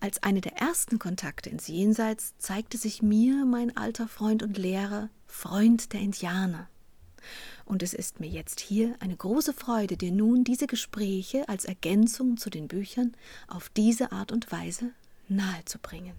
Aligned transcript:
Als 0.00 0.22
eine 0.22 0.40
der 0.40 0.56
ersten 0.58 0.98
Kontakte 0.98 1.50
ins 1.50 1.68
Jenseits 1.68 2.34
zeigte 2.38 2.76
sich 2.76 3.02
mir 3.02 3.44
mein 3.44 3.76
alter 3.76 4.08
Freund 4.08 4.42
und 4.42 4.58
Lehrer, 4.58 5.08
Freund 5.26 5.92
der 5.92 6.00
Indianer. 6.00 6.68
Und 7.64 7.82
es 7.82 7.94
ist 7.94 8.20
mir 8.20 8.28
jetzt 8.28 8.60
hier 8.60 8.94
eine 9.00 9.16
große 9.16 9.52
Freude, 9.52 9.96
dir 9.96 10.12
nun 10.12 10.44
diese 10.44 10.66
Gespräche 10.66 11.48
als 11.48 11.64
Ergänzung 11.64 12.36
zu 12.36 12.50
den 12.50 12.68
Büchern 12.68 13.16
auf 13.48 13.68
diese 13.70 14.12
Art 14.12 14.30
und 14.30 14.52
Weise 14.52 14.92
nahezubringen. 15.28 16.14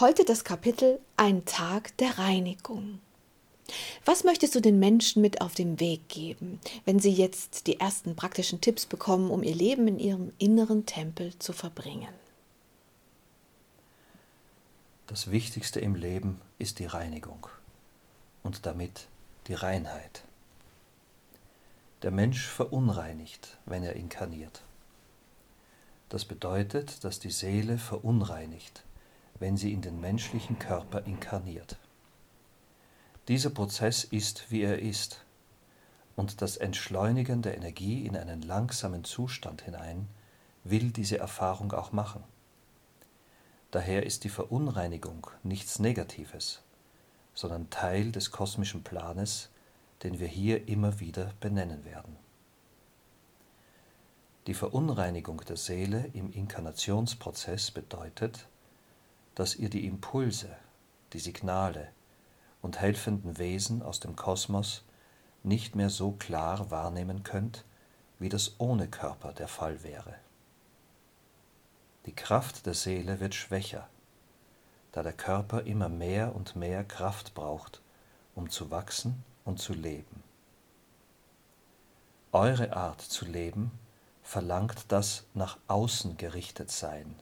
Heute 0.00 0.24
das 0.24 0.42
Kapitel 0.42 0.98
Ein 1.16 1.44
Tag 1.44 1.96
der 1.98 2.18
Reinigung. 2.18 2.98
Was 4.04 4.24
möchtest 4.24 4.54
du 4.54 4.60
den 4.60 4.78
Menschen 4.78 5.22
mit 5.22 5.40
auf 5.40 5.54
den 5.54 5.80
Weg 5.80 6.08
geben, 6.08 6.60
wenn 6.84 7.00
sie 7.00 7.12
jetzt 7.12 7.66
die 7.66 7.80
ersten 7.80 8.14
praktischen 8.14 8.60
Tipps 8.60 8.86
bekommen, 8.86 9.30
um 9.30 9.42
ihr 9.42 9.54
Leben 9.54 9.88
in 9.88 9.98
ihrem 9.98 10.32
inneren 10.38 10.86
Tempel 10.86 11.36
zu 11.38 11.52
verbringen? 11.52 12.14
Das 15.08 15.30
Wichtigste 15.30 15.80
im 15.80 15.94
Leben 15.94 16.40
ist 16.58 16.78
die 16.78 16.86
Reinigung 16.86 17.46
und 18.42 18.66
damit 18.66 19.06
die 19.46 19.54
Reinheit. 19.54 20.22
Der 22.02 22.10
Mensch 22.10 22.46
verunreinigt, 22.46 23.56
wenn 23.66 23.82
er 23.82 23.94
inkarniert. 23.94 24.62
Das 26.08 26.24
bedeutet, 26.24 27.04
dass 27.04 27.18
die 27.18 27.30
Seele 27.30 27.78
verunreinigt, 27.78 28.84
wenn 29.38 29.56
sie 29.56 29.72
in 29.72 29.82
den 29.82 30.00
menschlichen 30.00 30.58
Körper 30.58 31.04
inkarniert. 31.04 31.78
Dieser 33.28 33.50
Prozess 33.50 34.04
ist, 34.04 34.50
wie 34.50 34.62
er 34.62 34.78
ist, 34.78 35.24
und 36.14 36.40
das 36.42 36.56
Entschleunigen 36.56 37.42
der 37.42 37.56
Energie 37.56 38.06
in 38.06 38.16
einen 38.16 38.42
langsamen 38.42 39.04
Zustand 39.04 39.62
hinein 39.62 40.08
will 40.64 40.90
diese 40.90 41.18
Erfahrung 41.18 41.72
auch 41.72 41.92
machen. 41.92 42.24
Daher 43.70 44.06
ist 44.06 44.24
die 44.24 44.28
Verunreinigung 44.28 45.28
nichts 45.42 45.78
Negatives, 45.78 46.62
sondern 47.34 47.68
Teil 47.68 48.12
des 48.12 48.30
kosmischen 48.30 48.82
Planes, 48.82 49.50
den 50.02 50.18
wir 50.18 50.28
hier 50.28 50.68
immer 50.68 51.00
wieder 51.00 51.32
benennen 51.40 51.84
werden. 51.84 52.16
Die 54.46 54.54
Verunreinigung 54.54 55.40
der 55.44 55.56
Seele 55.56 56.08
im 56.14 56.32
Inkarnationsprozess 56.32 57.72
bedeutet, 57.72 58.46
dass 59.34 59.56
ihr 59.56 59.68
die 59.68 59.84
Impulse, 59.86 60.56
die 61.12 61.18
Signale, 61.18 61.88
und 62.66 62.80
helfenden 62.80 63.38
Wesen 63.38 63.80
aus 63.80 64.00
dem 64.00 64.16
Kosmos 64.16 64.82
nicht 65.44 65.76
mehr 65.76 65.88
so 65.88 66.10
klar 66.10 66.68
wahrnehmen 66.72 67.22
könnt, 67.22 67.64
wie 68.18 68.28
das 68.28 68.56
ohne 68.58 68.88
Körper 68.88 69.32
der 69.32 69.46
Fall 69.46 69.84
wäre. 69.84 70.16
Die 72.06 72.12
Kraft 72.12 72.66
der 72.66 72.74
Seele 72.74 73.20
wird 73.20 73.36
schwächer, 73.36 73.88
da 74.90 75.04
der 75.04 75.12
Körper 75.12 75.62
immer 75.62 75.88
mehr 75.88 76.34
und 76.34 76.56
mehr 76.56 76.82
Kraft 76.82 77.34
braucht, 77.34 77.82
um 78.34 78.50
zu 78.50 78.72
wachsen 78.72 79.22
und 79.44 79.60
zu 79.60 79.72
leben. 79.72 80.24
Eure 82.32 82.74
Art 82.74 83.00
zu 83.00 83.26
leben 83.26 83.70
verlangt 84.24 84.86
das 84.88 85.24
nach 85.34 85.56
außen 85.68 86.16
gerichtet 86.16 86.72
Sein. 86.72 87.14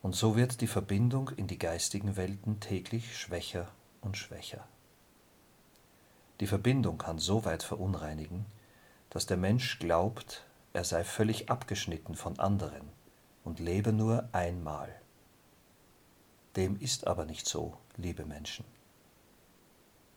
Und 0.00 0.16
so 0.16 0.36
wird 0.36 0.62
die 0.62 0.68
Verbindung 0.68 1.28
in 1.36 1.46
die 1.46 1.58
geistigen 1.58 2.16
Welten 2.16 2.60
täglich 2.60 3.18
schwächer 3.18 3.68
und 4.00 4.16
schwächer. 4.16 4.66
Die 6.40 6.46
Verbindung 6.46 6.98
kann 6.98 7.18
so 7.18 7.44
weit 7.44 7.62
verunreinigen, 7.62 8.46
dass 9.10 9.26
der 9.26 9.36
Mensch 9.36 9.78
glaubt, 9.78 10.44
er 10.72 10.84
sei 10.84 11.04
völlig 11.04 11.50
abgeschnitten 11.50 12.14
von 12.14 12.38
anderen 12.38 12.88
und 13.44 13.58
lebe 13.58 13.92
nur 13.92 14.28
einmal. 14.32 14.88
Dem 16.56 16.80
ist 16.80 17.06
aber 17.06 17.26
nicht 17.26 17.46
so, 17.46 17.76
liebe 17.96 18.24
Menschen. 18.24 18.64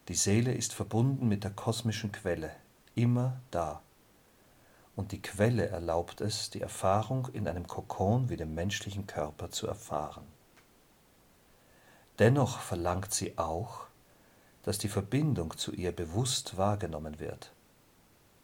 Die 0.07 0.16
Seele 0.16 0.53
ist 0.53 0.73
verbunden 0.73 1.27
mit 1.27 1.43
der 1.43 1.51
kosmischen 1.51 2.11
Quelle, 2.11 2.51
immer 2.95 3.39
da. 3.51 3.81
Und 4.95 5.11
die 5.11 5.22
Quelle 5.22 5.67
erlaubt 5.67 6.22
es, 6.22 6.49
die 6.49 6.61
Erfahrung 6.61 7.27
in 7.33 7.47
einem 7.47 7.67
Kokon 7.67 8.29
wie 8.29 8.38
dem 8.38 8.53
menschlichen 8.53 9.07
Körper 9.07 9.49
zu 9.49 9.67
erfahren. 9.67 10.25
Dennoch 12.19 12.59
verlangt 12.59 13.13
sie 13.13 13.38
auch, 13.38 13.88
dass 14.63 14.78
die 14.78 14.88
Verbindung 14.88 15.57
zu 15.57 15.72
ihr 15.72 15.91
bewusst 15.91 16.57
wahrgenommen 16.57 17.19
wird. 17.19 17.51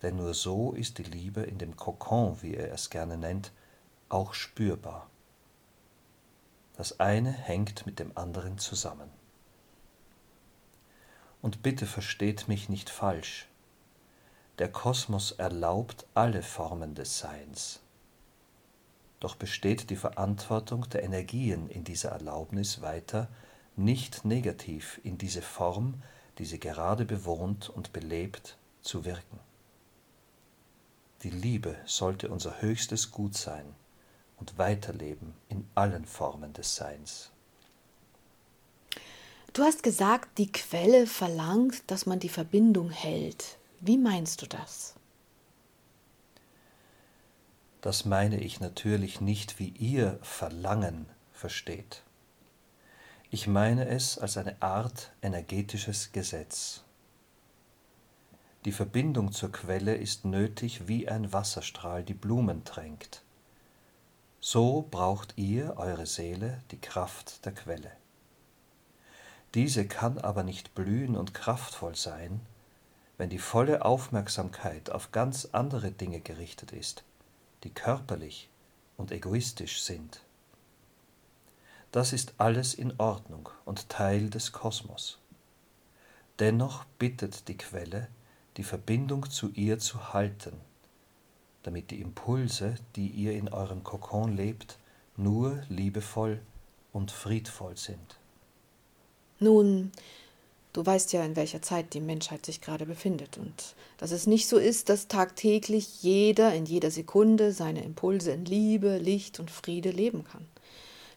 Denn 0.02 0.16
nur 0.16 0.34
so 0.34 0.72
ist 0.74 0.97
die 0.97 1.03
Liebe 1.03 1.41
in 1.41 1.57
dem 1.57 1.75
Kokon, 1.75 2.41
wie 2.41 2.56
er 2.56 2.74
es 2.74 2.90
gerne 2.90 3.18
nennt, 3.18 3.52
auch 4.09 4.34
spürbar. 4.34 5.09
Das 6.78 7.00
eine 7.00 7.31
hängt 7.31 7.85
mit 7.85 8.00
dem 8.00 8.18
anderen 8.18 8.58
zusammen. 8.58 9.09
Und 11.41 11.62
bitte 11.62 11.85
versteht 11.85 12.47
mich 12.47 12.69
nicht 12.69 12.90
falsch. 12.90 13.47
Der 14.59 14.72
Kosmos 14.72 15.31
erlaubt 15.31 16.06
alle 16.13 16.41
Formen 16.41 16.96
des 16.96 17.19
Seins. 17.19 17.81
Doch 19.19 19.35
besteht 19.35 19.90
die 19.90 19.96
Verantwortung 19.96 20.90
der 20.90 21.03
Energien 21.03 21.69
in 21.69 21.84
dieser 21.84 22.09
Erlaubnis 22.09 22.81
weiter 22.81 23.28
nicht 23.79 24.25
negativ 24.25 25.00
in 25.03 25.17
diese 25.17 25.41
Form, 25.41 26.01
die 26.38 26.45
sie 26.45 26.59
gerade 26.59 27.06
bewohnt 27.06 27.69
und 27.69 27.94
belebt, 27.94 28.57
zu 28.81 29.06
wirken. 29.06 29.40
Die 31.23 31.29
Liebe 31.29 31.75
sollte 31.85 32.29
unser 32.29 32.62
höchstes 32.62 33.12
Gut 33.12 33.35
sein 33.35 33.75
und 34.38 34.57
weiterleben 34.57 35.34
in 35.50 35.67
allen 35.75 36.06
Formen 36.06 36.53
des 36.53 36.75
Seins. 36.75 37.31
Du 39.53 39.63
hast 39.63 39.84
gesagt, 39.84 40.38
die 40.38 40.51
Quelle 40.51 41.07
verlangt, 41.07 41.84
dass 41.88 42.06
man 42.06 42.19
die 42.19 42.29
Verbindung 42.29 42.90
hält. 42.90 43.57
Wie 43.81 43.97
meinst 43.97 44.41
du 44.41 44.46
das? 44.46 44.96
Das 47.81 48.06
meine 48.06 48.40
ich 48.40 48.59
natürlich 48.59 49.22
nicht, 49.22 49.59
wie 49.59 49.69
ihr 49.69 50.19
Verlangen 50.22 51.07
versteht. 51.34 52.03
Ich 53.31 53.45
meine 53.45 53.88
es 53.88 54.17
als 54.17 54.38
eine 54.38 54.59
Art 54.59 55.12
energetisches 55.22 56.12
Gesetz. 56.12 56.81
Die 58.66 58.72
Verbindung 58.72 59.31
zur 59.34 59.51
Quelle 59.51 59.94
ist 59.94 60.25
nötig, 60.25 60.88
wie 60.88 61.07
ein 61.07 61.31
Wasserstrahl 61.31 62.03
die 62.03 62.16
Blumen 62.16 62.63
tränkt. 62.63 63.22
So 64.41 64.88
braucht 64.90 65.38
ihr, 65.38 65.78
eure 65.78 66.07
Seele, 66.07 66.63
die 66.72 66.81
Kraft 66.81 67.46
der 67.46 67.52
Quelle. 67.52 67.91
Diese 69.53 69.85
kann 69.85 70.17
aber 70.17 70.41
nicht 70.41 70.73
blühen 70.73 71.16
und 71.16 71.35
kraftvoll 71.35 71.96
sein, 71.96 72.41
wenn 73.20 73.29
die 73.29 73.37
volle 73.37 73.85
Aufmerksamkeit 73.85 74.90
auf 74.90 75.11
ganz 75.11 75.49
andere 75.52 75.91
Dinge 75.91 76.20
gerichtet 76.20 76.72
ist, 76.72 77.03
die 77.64 77.70
körperlich 77.70 78.49
und 78.97 79.11
egoistisch 79.11 79.84
sind. 79.84 80.22
Das 81.91 82.14
ist 82.14 82.34
alles 82.38 82.76
in 82.76 82.94
Ordnung 83.00 83.50
und 83.66 83.90
Teil 83.90 84.30
des 84.30 84.52
Kosmos. 84.52 85.18
Dennoch 86.38 86.86
bittet 87.00 87.47
die 87.47 87.58
Quelle, 87.58 88.08
die 88.58 88.64
Verbindung 88.64 89.30
zu 89.30 89.50
ihr 89.50 89.80
zu 89.80 90.14
halten, 90.14 90.53
damit 91.64 91.91
die 91.91 92.00
Impulse, 92.00 92.76
die 92.96 93.08
ihr 93.08 93.34
in 93.34 93.50
eurem 93.50 93.84
Kokon 93.84 94.36
lebt, 94.36 94.78
nur 95.18 95.64
liebevoll 95.70 96.40
und 96.94 97.12
friedvoll 97.12 97.76
sind. 97.76 98.20
Nun, 99.40 99.91
du 100.74 100.86
weißt 100.86 101.12
ja, 101.14 101.24
in 101.24 101.36
welcher 101.36 101.62
Zeit 101.62 101.94
die 101.94 102.02
Menschheit 102.02 102.46
sich 102.46 102.62
gerade 102.62 102.86
befindet 102.86 103.38
und 103.38 103.76
dass 103.97 104.12
es 104.12 104.28
nicht 104.28 104.47
so 104.47 104.58
ist, 104.58 104.90
dass 104.90 105.08
tagtäglich 105.08 106.03
jeder 106.03 106.53
in 106.53 106.66
jeder 106.66 106.91
Sekunde 106.91 107.52
seine 107.52 107.84
Impulse 107.84 108.32
in 108.32 108.46
Liebe, 108.46 108.97
Licht 108.97 109.40
und 109.40 109.50
Friede 109.50 109.91
leben 109.91 110.24
kann. 110.24 110.46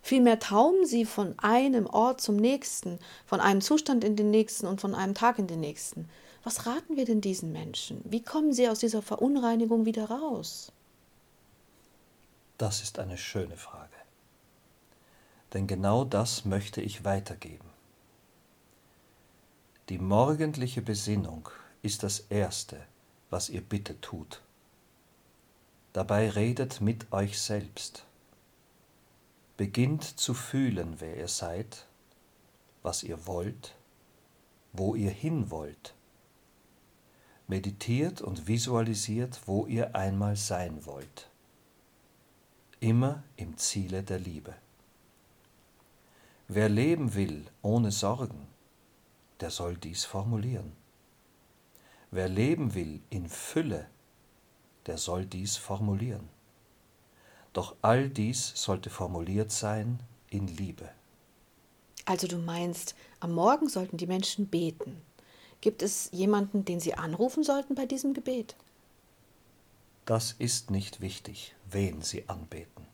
Vielmehr 0.02 0.40
taumen 0.40 0.84
sie 0.84 1.04
von 1.04 1.38
einem 1.38 1.86
Ort 1.86 2.20
zum 2.20 2.36
nächsten, 2.36 2.98
von 3.24 3.40
einem 3.40 3.60
Zustand 3.60 4.02
in 4.02 4.16
den 4.16 4.30
nächsten 4.30 4.66
und 4.66 4.80
von 4.80 4.94
einem 4.94 5.14
Tag 5.14 5.38
in 5.38 5.46
den 5.46 5.60
nächsten. 5.60 6.08
Was 6.42 6.66
raten 6.66 6.96
wir 6.96 7.04
denn 7.04 7.20
diesen 7.20 7.52
Menschen? 7.52 8.00
Wie 8.04 8.22
kommen 8.22 8.52
sie 8.52 8.68
aus 8.68 8.80
dieser 8.80 9.00
Verunreinigung 9.00 9.86
wieder 9.86 10.10
raus? 10.10 10.72
Das 12.58 12.82
ist 12.82 12.98
eine 12.98 13.16
schöne 13.16 13.56
Frage. 13.56 13.94
Denn 15.52 15.68
genau 15.68 16.04
das 16.04 16.44
möchte 16.44 16.80
ich 16.80 17.04
weitergeben. 17.04 17.70
Die 19.88 19.98
morgendliche 19.98 20.82
Besinnung 20.82 21.48
ist 21.82 22.02
das 22.02 22.20
Erste, 22.28 22.80
was 23.30 23.50
ihr 23.50 23.60
bitte 23.60 24.00
tut. 24.00 24.42
Dabei 25.92 26.30
redet 26.30 26.80
mit 26.80 27.12
euch 27.12 27.40
selbst. 27.40 28.04
Beginnt 29.56 30.02
zu 30.02 30.34
fühlen, 30.34 30.96
wer 31.00 31.16
ihr 31.16 31.28
seid, 31.28 31.86
was 32.82 33.02
ihr 33.02 33.26
wollt, 33.26 33.74
wo 34.72 34.94
ihr 34.94 35.10
hin 35.10 35.50
wollt. 35.50 35.94
Meditiert 37.46 38.22
und 38.22 38.48
visualisiert, 38.48 39.40
wo 39.46 39.66
ihr 39.66 39.94
einmal 39.94 40.36
sein 40.36 40.86
wollt. 40.86 41.28
Immer 42.80 43.22
im 43.36 43.56
Ziele 43.58 44.02
der 44.02 44.18
Liebe. 44.18 44.54
Wer 46.48 46.68
leben 46.68 47.14
will 47.14 47.44
ohne 47.60 47.92
Sorgen, 47.92 48.46
der 49.40 49.50
soll 49.50 49.76
dies 49.76 50.04
formulieren. 50.04 50.72
Wer 52.10 52.28
leben 52.28 52.74
will 52.74 53.00
in 53.10 53.28
Fülle, 53.28 53.88
der 54.86 54.98
soll 54.98 55.24
dies 55.24 55.56
formulieren. 55.56 56.28
Doch 57.52 57.76
all 57.82 58.08
dies 58.08 58.52
sollte 58.54 58.90
formuliert 58.90 59.52
sein 59.52 60.00
in 60.30 60.48
Liebe. 60.48 60.88
Also 62.04 62.26
du 62.26 62.38
meinst, 62.38 62.94
am 63.20 63.32
Morgen 63.32 63.68
sollten 63.68 63.96
die 63.96 64.06
Menschen 64.06 64.46
beten. 64.48 65.00
Gibt 65.60 65.82
es 65.82 66.08
jemanden, 66.12 66.64
den 66.64 66.80
sie 66.80 66.94
anrufen 66.94 67.44
sollten 67.44 67.74
bei 67.74 67.86
diesem 67.86 68.14
Gebet? 68.14 68.56
Das 70.06 70.34
ist 70.38 70.70
nicht 70.70 71.00
wichtig, 71.00 71.54
wen 71.70 72.02
sie 72.02 72.28
anbeten. 72.28 72.86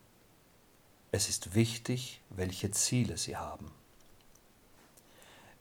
Es 1.11 1.27
ist 1.27 1.55
wichtig, 1.55 2.21
welche 2.29 2.69
Ziele 2.69 3.17
sie 3.17 3.37
haben. 3.37 3.71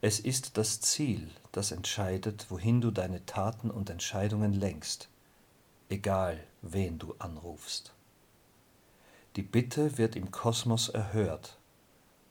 Es 0.03 0.21
ist 0.21 0.59
das 0.59 0.81
Ziel, 0.81 1.31
das 1.51 1.73
entscheidet, 1.73 2.51
wohin 2.51 2.83
du 2.83 2.91
deine 2.91 3.25
Taten 3.25 3.71
und 3.71 3.89
Entscheidungen 3.89 4.53
lenkst, 4.53 5.09
egal 5.89 6.39
wen 6.61 6.99
du 6.99 7.15
anrufst. 7.19 7.95
Die 9.37 9.43
Bitte 9.43 9.99
wird 9.99 10.17
im 10.17 10.31
Kosmos 10.31 10.89
erhört, 10.89 11.59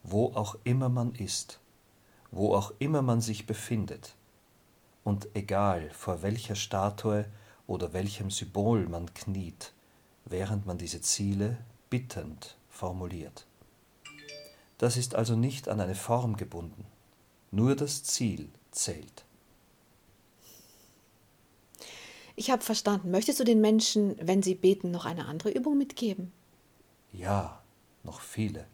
wo 0.04 0.34
auch 0.34 0.56
immer 0.64 0.90
man 0.90 1.14
ist, 1.16 1.60
wo 2.32 2.54
auch 2.54 2.74
immer 2.80 3.02
man 3.02 3.22
sich 3.22 3.46
befindet, 3.46 4.16
und 5.04 5.30
egal 5.36 5.90
vor 5.92 6.22
welcher 6.22 6.56
Statue 6.56 7.26
oder 7.66 7.94
welchem 7.94 8.30
Symbol 8.30 8.88
man 8.88 9.14
kniet, 9.14 9.74
während 10.26 10.66
man 10.66 10.78
diese 10.78 11.02
Ziele 11.02 11.58
bittend 11.90 12.58
formuliert. 12.70 13.46
Das 14.78 14.98
ist 14.98 15.16
also 15.16 15.36
nicht 15.36 15.70
an 15.70 15.80
eine 15.80 15.96
Form 15.96 16.36
gebunden, 16.36 16.86
nur 17.52 17.76
das 17.76 18.04
Ziel 18.04 18.50
zählt. 18.72 19.26
Ich 22.36 22.52
habe 22.52 22.62
verstanden. 22.62 23.10
Möchtest 23.10 23.40
du 23.40 23.44
den 23.44 23.62
Menschen, 23.62 24.16
wenn 24.22 24.44
sie 24.44 24.54
beten, 24.54 24.92
noch 24.92 25.06
eine 25.06 25.26
andere 25.26 25.50
Übung 25.50 25.78
mitgeben? 25.78 26.32
Ja, 27.18 27.64
noch 28.04 28.22
viele. 28.22 28.68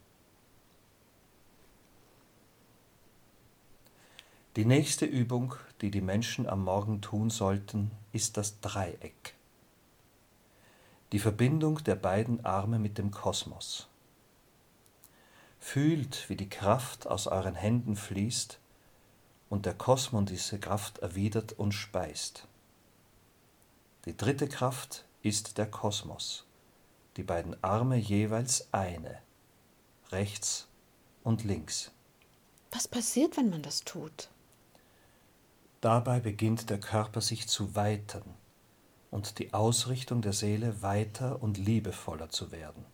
Die 4.56 4.66
nächste 4.66 5.06
Übung, 5.06 5.54
die 5.80 5.90
die 5.90 6.02
Menschen 6.02 6.46
am 6.46 6.62
Morgen 6.62 7.00
tun 7.00 7.30
sollten, 7.30 7.90
ist 8.12 8.36
das 8.36 8.60
Dreieck. 8.60 9.34
Die 11.12 11.18
Verbindung 11.18 11.82
der 11.84 11.94
beiden 11.94 12.44
Arme 12.44 12.78
mit 12.78 12.98
dem 12.98 13.10
Kosmos. 13.10 13.88
Fühlt, 15.58 16.28
wie 16.28 16.36
die 16.36 16.50
Kraft 16.50 17.06
aus 17.06 17.26
euren 17.26 17.54
Händen 17.54 17.96
fließt 17.96 18.60
und 19.48 19.64
der 19.64 19.74
Kosmos 19.74 20.26
diese 20.26 20.60
Kraft 20.60 20.98
erwidert 20.98 21.52
und 21.54 21.72
speist. 21.72 22.46
Die 24.04 24.14
dritte 24.14 24.48
Kraft 24.48 25.06
ist 25.22 25.56
der 25.56 25.70
Kosmos, 25.70 26.43
die 27.16 27.22
beiden 27.22 27.62
Arme 27.62 27.96
jeweils 27.96 28.68
eine, 28.72 29.18
rechts 30.10 30.68
und 31.22 31.44
links. 31.44 31.90
Was 32.70 32.88
passiert, 32.88 33.36
wenn 33.36 33.50
man 33.50 33.62
das 33.62 33.84
tut? 33.84 34.28
Dabei 35.80 36.20
beginnt 36.20 36.70
der 36.70 36.80
Körper 36.80 37.20
sich 37.20 37.46
zu 37.46 37.74
weiten 37.76 38.22
und 39.10 39.38
die 39.38 39.52
Ausrichtung 39.54 40.22
der 40.22 40.32
Seele 40.32 40.82
weiter 40.82 41.42
und 41.42 41.58
liebevoller 41.58 42.30
zu 42.30 42.50
werden 42.50 42.84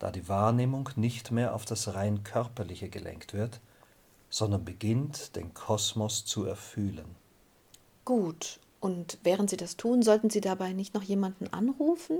da 0.00 0.10
die 0.10 0.28
Wahrnehmung 0.28 0.88
nicht 0.96 1.30
mehr 1.30 1.54
auf 1.54 1.64
das 1.64 1.94
rein 1.94 2.24
körperliche 2.24 2.88
gelenkt 2.88 3.34
wird, 3.34 3.60
sondern 4.30 4.64
beginnt, 4.64 5.36
den 5.36 5.54
Kosmos 5.54 6.24
zu 6.24 6.44
erfühlen. 6.46 7.14
Gut, 8.04 8.58
und 8.80 9.18
während 9.22 9.50
Sie 9.50 9.56
das 9.56 9.76
tun, 9.76 10.02
sollten 10.02 10.30
Sie 10.30 10.40
dabei 10.40 10.72
nicht 10.72 10.94
noch 10.94 11.02
jemanden 11.02 11.52
anrufen? 11.52 12.18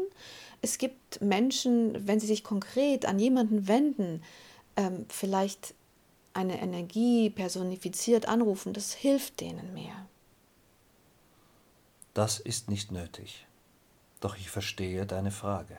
Es 0.61 0.77
gibt 0.79 1.23
Menschen, 1.23 2.07
wenn 2.07 2.21
sie 2.21 2.27
sich 2.27 2.45
konkret 2.45 3.07
an 3.07 3.19
jemanden 3.19 3.67
wenden, 3.67 4.23
ähm, 4.77 5.07
vielleicht 5.09 5.75
eine 6.35 6.61
Energie 6.61 7.31
personifiziert 7.31 8.29
anrufen, 8.29 8.73
das 8.73 8.93
hilft 8.93 9.41
denen 9.41 9.73
mehr. 9.75 10.07
Das 12.15 12.39
ist 12.39 12.69
nicht 12.69 12.93
nötig. 12.93 13.47
Doch 14.21 14.37
ich 14.37 14.51
verstehe 14.51 15.07
deine 15.07 15.31
Frage. 15.31 15.79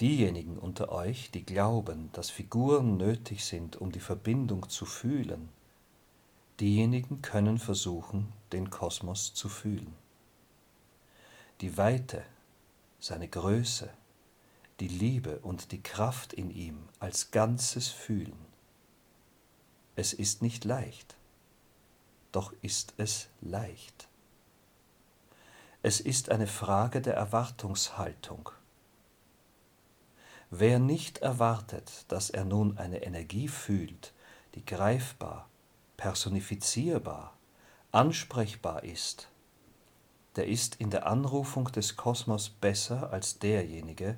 Diejenigen 0.00 0.58
unter 0.58 0.92
euch, 0.92 1.30
die 1.30 1.44
glauben, 1.44 2.10
dass 2.12 2.30
Figuren 2.30 2.96
nötig 2.98 3.44
sind, 3.44 3.76
um 3.76 3.90
die 3.92 4.00
Verbindung 4.00 4.68
zu 4.68 4.84
fühlen, 4.84 5.48
diejenigen 6.60 7.22
können 7.22 7.58
versuchen, 7.58 8.32
den 8.52 8.70
Kosmos 8.70 9.34
zu 9.34 9.48
fühlen. 9.48 9.94
Die 11.60 11.76
Weite, 11.76 12.24
seine 12.98 13.28
Größe, 13.28 13.90
die 14.80 14.88
Liebe 14.88 15.38
und 15.38 15.72
die 15.72 15.82
Kraft 15.82 16.32
in 16.32 16.50
ihm 16.50 16.88
als 16.98 17.30
Ganzes 17.30 17.88
fühlen. 17.88 18.38
Es 19.94 20.12
ist 20.12 20.42
nicht 20.42 20.64
leicht, 20.64 21.16
doch 22.32 22.52
ist 22.62 22.94
es 22.98 23.28
leicht. 23.40 24.08
Es 25.82 26.00
ist 26.00 26.30
eine 26.30 26.46
Frage 26.46 27.00
der 27.00 27.14
Erwartungshaltung 27.14 28.50
Wer 30.50 30.78
nicht 30.78 31.18
erwartet, 31.18 32.04
dass 32.08 32.30
er 32.30 32.44
nun 32.44 32.78
eine 32.78 33.02
Energie 33.02 33.48
fühlt, 33.48 34.12
die 34.54 34.64
greifbar, 34.64 35.48
personifizierbar, 35.96 37.36
ansprechbar 37.92 38.84
ist, 38.84 39.28
der 40.36 40.46
ist 40.46 40.76
in 40.76 40.90
der 40.90 41.06
Anrufung 41.06 41.72
des 41.72 41.96
Kosmos 41.96 42.50
besser 42.50 43.10
als 43.10 43.38
derjenige, 43.38 44.16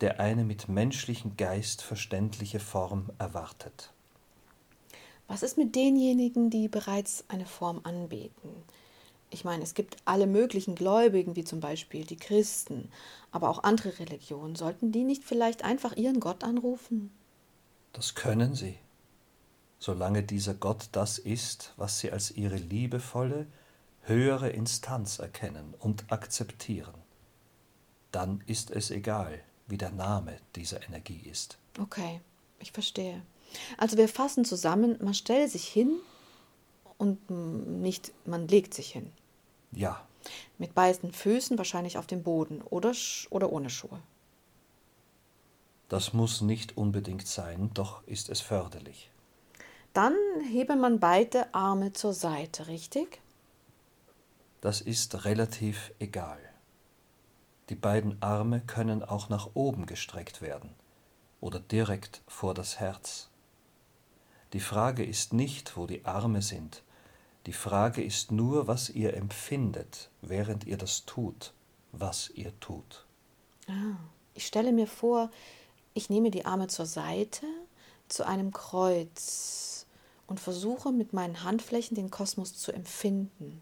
der 0.00 0.20
eine 0.20 0.44
mit 0.44 0.68
menschlichem 0.68 1.36
Geist 1.36 1.82
verständliche 1.82 2.60
Form 2.60 3.10
erwartet. 3.18 3.92
Was 5.26 5.42
ist 5.42 5.58
mit 5.58 5.76
denjenigen, 5.76 6.50
die 6.50 6.68
bereits 6.68 7.24
eine 7.28 7.46
Form 7.46 7.80
anbeten? 7.84 8.50
Ich 9.30 9.44
meine, 9.44 9.62
es 9.62 9.74
gibt 9.74 9.96
alle 10.04 10.26
möglichen 10.26 10.74
Gläubigen, 10.74 11.36
wie 11.36 11.44
zum 11.44 11.60
Beispiel 11.60 12.04
die 12.04 12.16
Christen, 12.16 12.90
aber 13.30 13.48
auch 13.48 13.62
andere 13.62 14.00
Religionen. 14.00 14.56
Sollten 14.56 14.90
die 14.90 15.04
nicht 15.04 15.22
vielleicht 15.22 15.64
einfach 15.64 15.96
ihren 15.96 16.18
Gott 16.18 16.42
anrufen? 16.42 17.12
Das 17.92 18.16
können 18.16 18.54
sie, 18.54 18.76
solange 19.80 20.22
dieser 20.22 20.54
Gott 20.54 20.90
das 20.92 21.18
ist, 21.18 21.72
was 21.76 21.98
sie 21.98 22.12
als 22.12 22.30
ihre 22.30 22.56
liebevolle, 22.56 23.46
höhere 24.02 24.50
Instanz 24.50 25.18
erkennen 25.18 25.74
und 25.80 26.12
akzeptieren. 26.12 26.94
Dann 28.12 28.42
ist 28.46 28.70
es 28.70 28.90
egal, 28.90 29.40
wie 29.66 29.78
der 29.78 29.90
Name 29.90 30.36
dieser 30.54 30.84
Energie 30.86 31.22
ist. 31.28 31.58
Okay, 31.80 32.20
ich 32.60 32.72
verstehe. 32.72 33.22
Also 33.78 33.96
wir 33.96 34.08
fassen 34.08 34.44
zusammen, 34.44 34.96
man 35.02 35.14
stellt 35.14 35.50
sich 35.50 35.66
hin 35.66 35.98
und 36.98 37.30
nicht 37.30 38.12
man 38.26 38.46
legt 38.46 38.74
sich 38.74 38.92
hin. 38.92 39.10
Ja. 39.72 40.04
Mit 40.58 40.74
beiden 40.74 41.12
Füßen 41.12 41.56
wahrscheinlich 41.56 41.96
auf 41.96 42.06
dem 42.06 42.22
Boden 42.22 42.60
oder, 42.62 42.92
oder 43.30 43.50
ohne 43.50 43.70
Schuhe. 43.70 44.00
Das 45.88 46.12
muss 46.12 46.42
nicht 46.42 46.76
unbedingt 46.76 47.26
sein, 47.26 47.70
doch 47.72 48.06
ist 48.06 48.28
es 48.28 48.40
förderlich. 48.40 49.10
Dann 49.92 50.14
hebe 50.48 50.76
man 50.76 51.00
beide 51.00 51.52
Arme 51.54 51.92
zur 51.92 52.12
Seite, 52.12 52.68
richtig? 52.68 53.20
Das 54.60 54.80
ist 54.80 55.24
relativ 55.24 55.92
egal. 55.98 56.38
Die 57.70 57.74
beiden 57.74 58.20
Arme 58.22 58.60
können 58.60 59.02
auch 59.02 59.28
nach 59.28 59.50
oben 59.54 59.86
gestreckt 59.86 60.42
werden 60.42 60.74
oder 61.40 61.60
direkt 61.60 62.22
vor 62.28 62.54
das 62.54 62.78
Herz. 62.78 63.28
Die 64.52 64.60
Frage 64.60 65.04
ist 65.04 65.32
nicht, 65.32 65.76
wo 65.76 65.86
die 65.86 66.04
Arme 66.04 66.42
sind, 66.42 66.82
die 67.46 67.52
Frage 67.54 68.02
ist 68.02 68.32
nur, 68.32 68.66
was 68.66 68.90
ihr 68.90 69.14
empfindet, 69.14 70.10
während 70.20 70.64
ihr 70.64 70.76
das 70.76 71.06
tut, 71.06 71.54
was 71.92 72.28
ihr 72.30 72.52
tut. 72.60 73.06
Ah, 73.66 73.96
ich 74.34 74.46
stelle 74.46 74.72
mir 74.72 74.86
vor, 74.86 75.30
ich 75.94 76.10
nehme 76.10 76.30
die 76.30 76.44
Arme 76.44 76.66
zur 76.66 76.86
Seite 76.86 77.46
zu 78.08 78.26
einem 78.26 78.52
Kreuz 78.52 79.79
und 80.30 80.38
versuche 80.38 80.92
mit 80.92 81.12
meinen 81.12 81.42
Handflächen 81.42 81.96
den 81.96 82.10
Kosmos 82.10 82.56
zu 82.56 82.72
empfinden, 82.72 83.60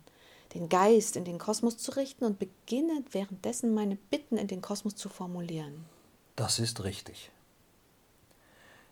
den 0.52 0.68
Geist 0.68 1.16
in 1.16 1.24
den 1.24 1.38
Kosmos 1.38 1.78
zu 1.78 1.92
richten 1.92 2.26
und 2.26 2.38
beginne 2.38 3.02
währenddessen 3.10 3.72
meine 3.72 3.96
Bitten 3.96 4.36
in 4.36 4.48
den 4.48 4.60
Kosmos 4.60 4.94
zu 4.94 5.08
formulieren. 5.08 5.86
Das 6.36 6.58
ist 6.58 6.84
richtig. 6.84 7.30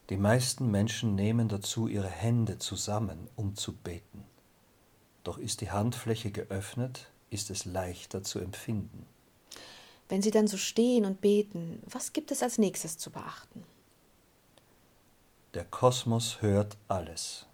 Die 0.09 0.17
meisten 0.17 0.71
Menschen 0.71 1.15
nehmen 1.17 1.49
dazu 1.49 1.87
ihre 1.87 2.09
Hände 2.09 2.59
zusammen, 2.59 3.29
um 3.37 3.57
zu 3.57 3.75
beten. 3.75 4.25
Doch 5.23 5.37
ist 5.37 5.61
die 5.61 5.71
Handfläche 5.71 6.31
geöffnet, 6.31 7.11
ist 7.29 7.51
es 7.51 7.67
leichter 7.67 8.23
zu 8.23 8.39
empfinden. 8.39 9.05
Wenn 10.09 10.23
Sie 10.23 10.31
dann 10.31 10.47
so 10.47 10.57
stehen 10.57 11.05
und 11.05 11.21
beten, 11.21 11.83
was 11.87 12.15
gibt 12.15 12.31
es 12.31 12.43
als 12.43 12.57
nächstes 12.57 12.97
zu 12.97 13.11
beachten? 13.11 13.65
Der 15.53 15.65
Kosmos 15.65 16.41
hört 16.41 16.79
alles. 16.89 17.47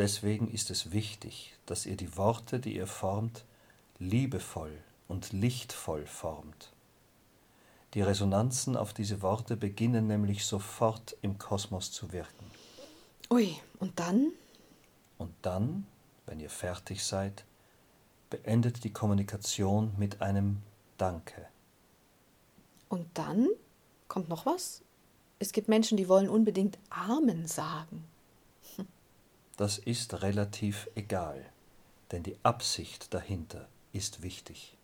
Deswegen 0.00 0.50
ist 0.50 0.70
es 0.70 0.92
wichtig, 0.92 1.52
dass 1.66 1.84
ihr 1.84 1.94
die 1.94 2.16
Worte, 2.16 2.58
die 2.58 2.74
ihr 2.74 2.86
formt, 2.86 3.44
liebevoll 3.98 4.72
und 5.08 5.30
lichtvoll 5.34 6.06
formt. 6.06 6.72
Die 7.92 8.00
Resonanzen 8.00 8.78
auf 8.78 8.94
diese 8.94 9.20
Worte 9.20 9.58
beginnen 9.58 10.06
nämlich 10.06 10.46
sofort 10.46 11.18
im 11.20 11.36
Kosmos 11.36 11.92
zu 11.92 12.12
wirken. 12.12 12.50
Ui, 13.30 13.54
und 13.78 14.00
dann? 14.00 14.32
Und 15.18 15.34
dann, 15.42 15.86
wenn 16.24 16.40
ihr 16.40 16.48
fertig 16.48 17.04
seid, 17.04 17.44
beendet 18.30 18.84
die 18.84 18.94
Kommunikation 18.94 19.92
mit 19.98 20.22
einem 20.22 20.62
Danke. 20.96 21.46
Und 22.88 23.06
dann 23.12 23.50
kommt 24.08 24.30
noch 24.30 24.46
was? 24.46 24.80
Es 25.38 25.52
gibt 25.52 25.68
Menschen, 25.68 25.98
die 25.98 26.08
wollen 26.08 26.30
unbedingt 26.30 26.78
Amen 26.88 27.46
sagen 27.46 28.09
das 29.60 29.76
ist 29.76 30.22
relativ 30.22 30.88
egal, 30.94 31.44
denn 32.12 32.22
die 32.22 32.38
Absicht 32.42 33.12
dahinter 33.12 33.68
ist 33.92 34.22
wichtig. 34.22 34.78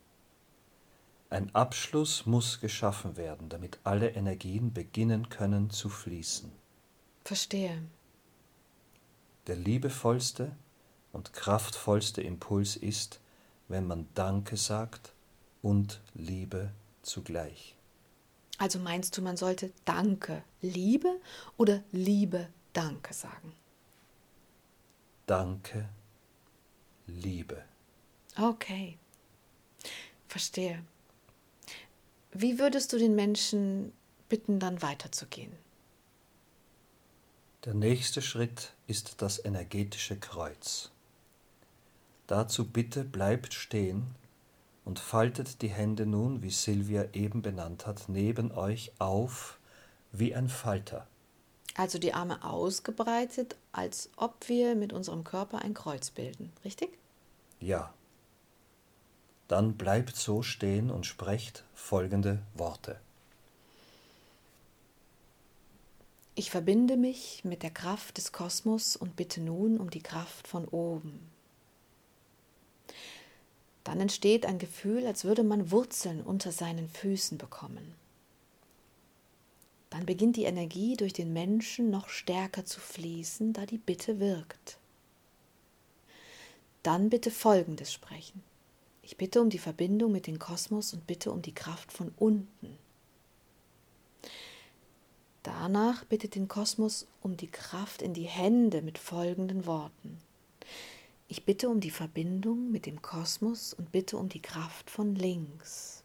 Ein 1.30 1.54
Abschluss 1.54 2.26
muss 2.26 2.60
geschaffen 2.60 3.16
werden, 3.16 3.48
damit 3.48 3.78
alle 3.84 4.10
Energien 4.10 4.74
beginnen 4.74 5.30
können 5.30 5.70
zu 5.70 5.88
fließen. 5.88 6.52
Verstehe. 7.24 7.84
Der 9.46 9.56
liebevollste 9.56 10.54
und 11.10 11.32
kraftvollste 11.32 12.20
Impuls 12.20 12.76
ist, 12.76 13.18
wenn 13.68 13.86
man 13.86 14.06
Danke 14.12 14.58
sagt 14.58 15.14
und 15.62 16.02
Liebe 16.12 16.70
zugleich. 17.00 17.76
Also 18.58 18.78
meinst 18.78 19.16
du, 19.16 19.22
man 19.22 19.38
sollte 19.38 19.72
Danke, 19.86 20.44
Liebe 20.60 21.18
oder 21.56 21.82
Liebe, 21.92 22.50
Danke 22.74 23.14
sagen? 23.14 23.54
Danke, 25.26 25.88
Liebe. 27.06 27.62
Okay, 28.38 28.96
verstehe. 30.28 30.84
Wie 32.32 32.58
würdest 32.58 32.92
du 32.92 32.98
den 32.98 33.14
Menschen 33.14 33.92
bitten, 34.28 34.60
dann 34.60 34.82
weiterzugehen? 34.82 35.52
Der 37.64 37.74
nächste 37.74 38.22
Schritt 38.22 38.72
ist 38.86 39.20
das 39.22 39.44
energetische 39.44 40.16
Kreuz. 40.16 40.90
Dazu 42.28 42.70
bitte 42.70 43.02
bleibt 43.02 43.54
stehen 43.54 44.14
und 44.84 45.00
faltet 45.00 45.62
die 45.62 45.70
Hände 45.70 46.06
nun, 46.06 46.42
wie 46.42 46.50
Silvia 46.50 47.06
eben 47.12 47.42
benannt 47.42 47.86
hat, 47.86 48.08
neben 48.08 48.52
euch 48.52 48.92
auf 49.00 49.58
wie 50.12 50.34
ein 50.34 50.48
Falter. 50.48 51.08
Also 51.76 51.98
die 51.98 52.14
Arme 52.14 52.42
ausgebreitet, 52.42 53.54
als 53.70 54.08
ob 54.16 54.48
wir 54.48 54.74
mit 54.74 54.94
unserem 54.94 55.24
Körper 55.24 55.60
ein 55.60 55.74
Kreuz 55.74 56.10
bilden, 56.10 56.50
richtig? 56.64 56.96
Ja. 57.60 57.92
Dann 59.46 59.76
bleibt 59.76 60.16
so 60.16 60.42
stehen 60.42 60.90
und 60.90 61.04
sprecht 61.04 61.64
folgende 61.74 62.40
Worte. 62.54 62.98
Ich 66.34 66.50
verbinde 66.50 66.96
mich 66.96 67.44
mit 67.44 67.62
der 67.62 67.70
Kraft 67.70 68.16
des 68.16 68.32
Kosmos 68.32 68.96
und 68.96 69.14
bitte 69.14 69.42
nun 69.42 69.78
um 69.78 69.90
die 69.90 70.02
Kraft 70.02 70.48
von 70.48 70.66
oben. 70.66 71.30
Dann 73.84 74.00
entsteht 74.00 74.46
ein 74.46 74.58
Gefühl, 74.58 75.06
als 75.06 75.24
würde 75.24 75.44
man 75.44 75.70
Wurzeln 75.70 76.22
unter 76.22 76.52
seinen 76.52 76.88
Füßen 76.88 77.36
bekommen 77.36 77.94
dann 79.90 80.06
beginnt 80.06 80.36
die 80.36 80.44
Energie 80.44 80.96
durch 80.96 81.12
den 81.12 81.32
Menschen 81.32 81.90
noch 81.90 82.08
stärker 82.08 82.64
zu 82.64 82.80
fließen, 82.80 83.52
da 83.52 83.66
die 83.66 83.78
Bitte 83.78 84.18
wirkt. 84.20 84.78
Dann 86.82 87.10
bitte 87.10 87.30
Folgendes 87.30 87.92
sprechen. 87.92 88.42
Ich 89.02 89.16
bitte 89.16 89.40
um 89.40 89.50
die 89.50 89.58
Verbindung 89.58 90.12
mit 90.12 90.26
dem 90.26 90.38
Kosmos 90.38 90.92
und 90.92 91.06
bitte 91.06 91.30
um 91.30 91.42
die 91.42 91.54
Kraft 91.54 91.92
von 91.92 92.12
unten. 92.16 92.76
Danach 95.42 96.04
bittet 96.04 96.34
den 96.34 96.48
Kosmos 96.48 97.06
um 97.22 97.36
die 97.36 97.50
Kraft 97.50 98.02
in 98.02 98.14
die 98.14 98.24
Hände 98.24 98.82
mit 98.82 98.98
folgenden 98.98 99.64
Worten. 99.64 100.18
Ich 101.28 101.44
bitte 101.44 101.68
um 101.68 101.80
die 101.80 101.90
Verbindung 101.90 102.70
mit 102.72 102.86
dem 102.86 103.00
Kosmos 103.02 103.74
und 103.74 103.92
bitte 103.92 104.16
um 104.16 104.28
die 104.28 104.42
Kraft 104.42 104.90
von 104.90 105.14
links. 105.14 105.95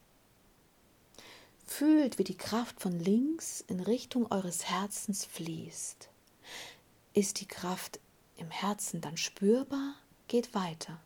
Fühlt, 1.74 2.20
wie 2.20 2.26
die 2.26 2.38
Kraft 2.38 2.82
von 2.82 3.00
links 3.00 3.62
in 3.62 3.80
Richtung 3.80 4.30
eures 4.30 4.66
Herzens 4.66 5.24
fließt. 5.24 6.10
Ist 7.14 7.40
die 7.40 7.48
Kraft 7.48 8.02
im 8.36 8.52
Herzen 8.52 9.00
dann 9.00 9.16
spürbar? 9.16 9.96
Geht 10.28 10.54
weiter. 10.54 11.00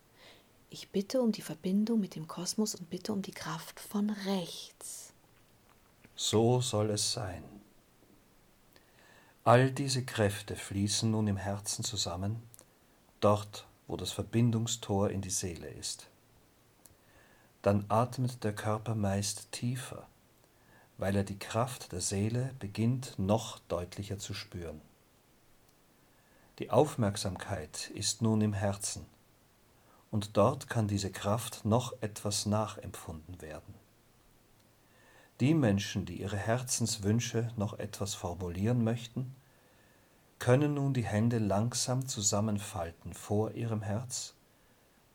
Ich 0.71 0.89
bitte 0.89 1.21
um 1.21 1.31
die 1.31 1.43
Verbindung 1.43 1.99
mit 1.99 2.15
dem 2.15 2.27
Kosmos 2.27 2.73
und 2.73 2.89
bitte 2.89 3.13
um 3.13 3.21
die 3.21 3.31
Kraft 3.31 3.79
von 3.79 4.09
rechts. 4.09 5.13
So 6.15 6.61
soll 6.61 6.89
es 6.89 7.13
sein. 7.13 7.43
All 9.43 9.69
diese 9.69 10.03
Kräfte 10.03 10.55
fließen 10.55 11.11
nun 11.11 11.27
im 11.27 11.37
Herzen 11.37 11.85
zusammen, 11.85 12.41
dort, 13.19 13.67
wo 13.85 13.97
das 13.97 14.11
Verbindungstor 14.11 15.11
in 15.11 15.21
die 15.21 15.29
Seele 15.29 15.69
ist. 15.69 16.07
Dann 17.61 17.85
atmet 17.87 18.43
der 18.43 18.55
Körper 18.55 18.95
meist 18.95 19.51
tiefer 19.51 20.07
weil 20.97 21.15
er 21.15 21.23
die 21.23 21.39
Kraft 21.39 21.91
der 21.91 22.01
Seele 22.01 22.53
beginnt 22.59 23.17
noch 23.17 23.59
deutlicher 23.67 24.17
zu 24.17 24.33
spüren. 24.33 24.81
Die 26.59 26.71
Aufmerksamkeit 26.71 27.91
ist 27.93 28.21
nun 28.21 28.41
im 28.41 28.53
Herzen, 28.53 29.05
und 30.09 30.37
dort 30.37 30.69
kann 30.69 30.87
diese 30.87 31.11
Kraft 31.11 31.65
noch 31.65 32.01
etwas 32.01 32.45
nachempfunden 32.45 33.41
werden. 33.41 33.73
Die 35.41 35.53
Menschen, 35.53 36.05
die 36.05 36.21
ihre 36.21 36.37
Herzenswünsche 36.37 37.51
noch 37.57 37.77
etwas 37.77 38.13
formulieren 38.13 38.85
möchten, 38.85 39.35
können 40.39 40.75
nun 40.75 40.93
die 40.93 41.03
Hände 41.03 41.39
langsam 41.39 42.07
zusammenfalten 42.07 43.13
vor 43.13 43.51
ihrem 43.51 43.81
Herz 43.81 44.33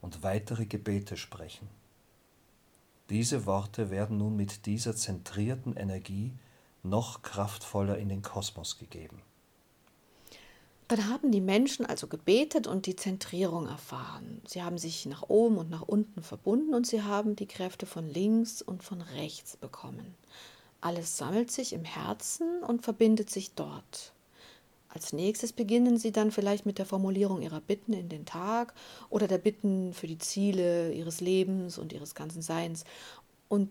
und 0.02 0.22
weitere 0.22 0.66
Gebete 0.66 1.16
sprechen. 1.16 1.79
Diese 3.10 3.44
Worte 3.44 3.90
werden 3.90 4.18
nun 4.18 4.36
mit 4.36 4.66
dieser 4.66 4.94
zentrierten 4.94 5.76
Energie 5.76 6.32
noch 6.84 7.22
kraftvoller 7.22 7.98
in 7.98 8.08
den 8.08 8.22
Kosmos 8.22 8.78
gegeben. 8.78 9.20
Dann 10.86 11.08
haben 11.08 11.30
die 11.30 11.40
Menschen 11.40 11.86
also 11.86 12.06
gebetet 12.06 12.66
und 12.66 12.86
die 12.86 12.96
Zentrierung 12.96 13.66
erfahren. 13.66 14.40
Sie 14.46 14.62
haben 14.62 14.78
sich 14.78 15.06
nach 15.06 15.22
oben 15.28 15.58
und 15.58 15.70
nach 15.70 15.82
unten 15.82 16.22
verbunden 16.22 16.74
und 16.74 16.86
sie 16.86 17.02
haben 17.02 17.36
die 17.36 17.46
Kräfte 17.46 17.86
von 17.86 18.08
links 18.08 18.62
und 18.62 18.82
von 18.82 19.00
rechts 19.00 19.56
bekommen. 19.56 20.14
Alles 20.80 21.16
sammelt 21.16 21.50
sich 21.50 21.72
im 21.74 21.84
Herzen 21.84 22.62
und 22.62 22.82
verbindet 22.82 23.30
sich 23.30 23.54
dort. 23.54 24.12
Als 24.92 25.12
nächstes 25.12 25.52
beginnen 25.52 25.98
Sie 25.98 26.10
dann 26.10 26.32
vielleicht 26.32 26.66
mit 26.66 26.78
der 26.78 26.86
Formulierung 26.86 27.42
Ihrer 27.42 27.60
Bitten 27.60 27.92
in 27.92 28.08
den 28.08 28.26
Tag 28.26 28.74
oder 29.08 29.28
der 29.28 29.38
Bitten 29.38 29.94
für 29.94 30.08
die 30.08 30.18
Ziele 30.18 30.92
Ihres 30.92 31.20
Lebens 31.20 31.78
und 31.78 31.92
Ihres 31.92 32.16
ganzen 32.16 32.42
Seins. 32.42 32.84
Und 33.48 33.70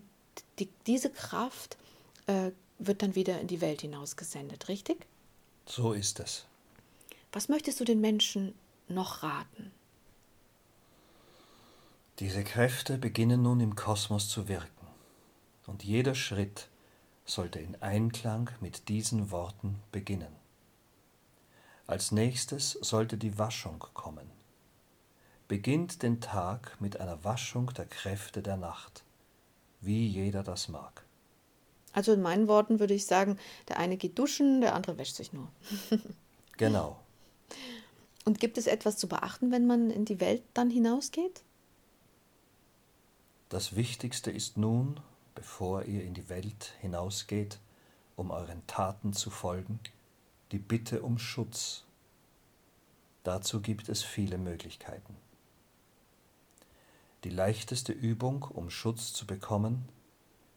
die, 0.60 0.70
diese 0.88 1.10
Kraft 1.10 1.78
äh, 2.28 2.52
wird 2.80 3.04
dann 3.04 3.16
wieder 3.16 3.42
in 3.42 3.48
die 3.48 3.60
Welt 3.60 3.82
hinaus 3.82 4.16
gesendet, 4.16 4.70
richtig? 4.70 5.06
So 5.66 5.92
ist 5.92 6.22
es. 6.22 6.46
Was 7.34 7.50
möchtest 7.50 7.82
du 7.82 7.84
den 7.84 8.00
Menschen 8.00 8.56
noch 8.88 9.22
raten? 9.22 9.72
Diese 12.20 12.44
Kräfte 12.44 12.98
beginnen 12.98 13.42
nun 13.42 13.60
im 13.60 13.76
Kosmos 13.76 14.30
zu 14.30 14.48
wirken. 14.48 14.88
Und 15.68 15.84
jeder 15.84 16.16
Schritt 16.16 16.68
sollte 17.26 17.60
in 17.60 17.82
Einklang 17.82 18.50
mit 18.62 18.90
diesen 18.90 19.32
Worten 19.32 19.80
beginnen. 19.92 20.39
Als 21.90 22.12
nächstes 22.12 22.74
sollte 22.74 23.18
die 23.18 23.40
Waschung 23.40 23.84
kommen. 23.96 24.30
Beginnt 25.48 26.04
den 26.04 26.22
Tag 26.22 26.80
mit 26.80 27.00
einer 27.00 27.24
Waschung 27.24 27.74
der 27.74 27.88
Kräfte 27.88 28.44
der 28.44 28.58
Nacht, 28.58 29.04
wie 29.82 30.06
jeder 30.06 30.44
das 30.44 30.68
mag. 30.68 31.04
Also 31.92 32.14
in 32.14 32.22
meinen 32.22 32.48
Worten 32.48 32.80
würde 32.80 32.94
ich 32.94 33.08
sagen, 33.08 33.40
der 33.70 33.80
eine 33.80 33.98
geht 33.98 34.20
duschen, 34.20 34.62
der 34.62 34.76
andere 34.76 35.00
wäscht 35.00 35.16
sich 35.16 35.34
nur. 35.34 35.48
genau. 36.58 37.00
Und 38.24 38.40
gibt 38.40 38.60
es 38.60 38.68
etwas 38.68 38.98
zu 38.98 39.08
beachten, 39.08 39.52
wenn 39.52 39.66
man 39.66 39.90
in 39.90 40.06
die 40.06 40.20
Welt 40.20 40.44
dann 40.54 40.70
hinausgeht? 40.70 41.42
Das 43.50 43.76
Wichtigste 43.76 44.30
ist 44.30 44.58
nun, 44.58 45.00
bevor 45.34 45.86
ihr 45.86 46.04
in 46.04 46.14
die 46.14 46.30
Welt 46.30 46.76
hinausgeht, 46.82 47.58
um 48.16 48.30
euren 48.30 48.62
Taten 48.68 49.14
zu 49.14 49.32
folgen, 49.32 49.80
die 50.52 50.60
Bitte 50.60 51.02
um 51.02 51.20
Schutz. 51.20 51.84
Dazu 53.24 53.62
gibt 53.62 53.90
es 53.90 54.04
viele 54.04 54.38
Möglichkeiten. 54.38 55.16
Die 57.24 57.30
leichteste 57.30 57.92
Übung, 57.92 58.44
um 58.44 58.70
Schutz 58.70 59.14
zu 59.14 59.28
bekommen, 59.28 59.88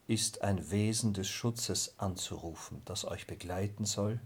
ist 0.07 0.43
ein 0.43 0.71
Wesen 0.71 1.13
des 1.13 1.29
Schutzes 1.29 1.99
anzurufen, 1.99 2.83
das 2.85 3.05
euch 3.05 3.27
begleiten 3.27 3.85
soll 3.85 4.21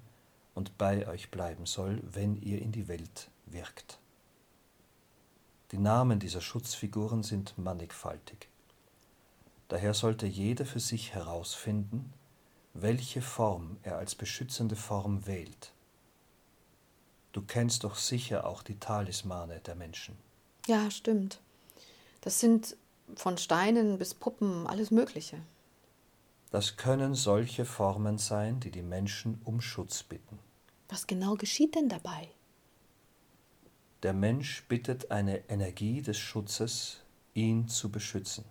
und 0.55 0.79
bei 0.79 1.09
euch 1.09 1.31
bleiben 1.31 1.67
soll, 1.67 2.03
wenn 2.03 2.37
ihr 2.43 2.61
in 2.61 2.73
die 2.73 2.89
Welt 2.89 3.31
wirkt. 3.47 3.99
Die 5.73 5.79
Namen 5.79 6.21
dieser 6.21 6.41
Schutzfiguren 6.41 7.23
sind 7.23 7.59
mannigfaltig. 7.59 8.49
Daher 9.69 9.95
sollte 9.95 10.27
jeder 10.27 10.65
für 10.65 10.81
sich 10.81 11.13
herausfinden, 11.13 12.13
welche 12.83 13.23
Form 13.23 13.79
er 13.83 13.97
als 13.99 14.15
beschützende 14.15 14.77
Form 14.77 15.27
wählt. 15.27 15.73
Du 17.33 17.43
kennst 17.43 17.85
doch 17.85 17.97
sicher 17.97 18.47
auch 18.47 18.63
die 18.63 18.79
Talismane 18.79 19.61
der 19.61 19.75
Menschen. 19.75 20.17
Ja, 20.67 20.91
stimmt. 20.91 21.41
Das 22.23 22.41
sind 22.41 22.77
von 23.15 23.39
Steinen 23.39 23.99
bis 23.99 24.15
Puppen 24.15 24.67
alles 24.67 24.91
Mögliche. 24.91 25.39
Das 26.51 26.77
können 26.77 27.15
solche 27.15 27.65
Formen 27.65 28.19
sein, 28.19 28.61
die 28.61 28.71
die 28.71 28.83
Menschen 28.83 29.41
um 29.45 29.61
Schutz 29.61 30.03
bitten. 30.03 30.39
Was 30.89 31.07
genau 31.07 31.35
geschieht 31.35 31.75
denn 31.75 31.89
dabei? 31.89 32.31
Der 34.03 34.13
Mensch 34.13 34.65
bittet 34.69 35.11
eine 35.11 35.49
Energie 35.49 36.03
des 36.03 36.19
Schutzes, 36.19 37.01
ihn 37.35 37.69
zu 37.69 37.91
beschützen. 37.91 38.45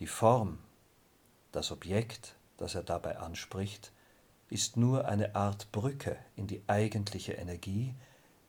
Die 0.00 0.06
Form, 0.06 0.58
das 1.52 1.70
Objekt, 1.70 2.35
das 2.56 2.74
er 2.74 2.82
dabei 2.82 3.18
anspricht, 3.18 3.92
ist 4.48 4.76
nur 4.76 5.06
eine 5.06 5.34
Art 5.34 5.72
Brücke 5.72 6.16
in 6.36 6.46
die 6.46 6.62
eigentliche 6.66 7.32
Energie, 7.32 7.94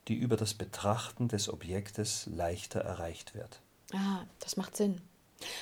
die 0.08 0.16
über 0.16 0.38
das 0.38 0.54
Betrachten 0.54 1.28
des 1.28 1.50
Objektes 1.50 2.28
leichter 2.28 2.82
erreicht 2.82 3.36
wird. 3.36 3.62
Ah, 3.94 4.26
das 4.40 4.58
macht 4.58 4.78
Sinn. 4.78 5.02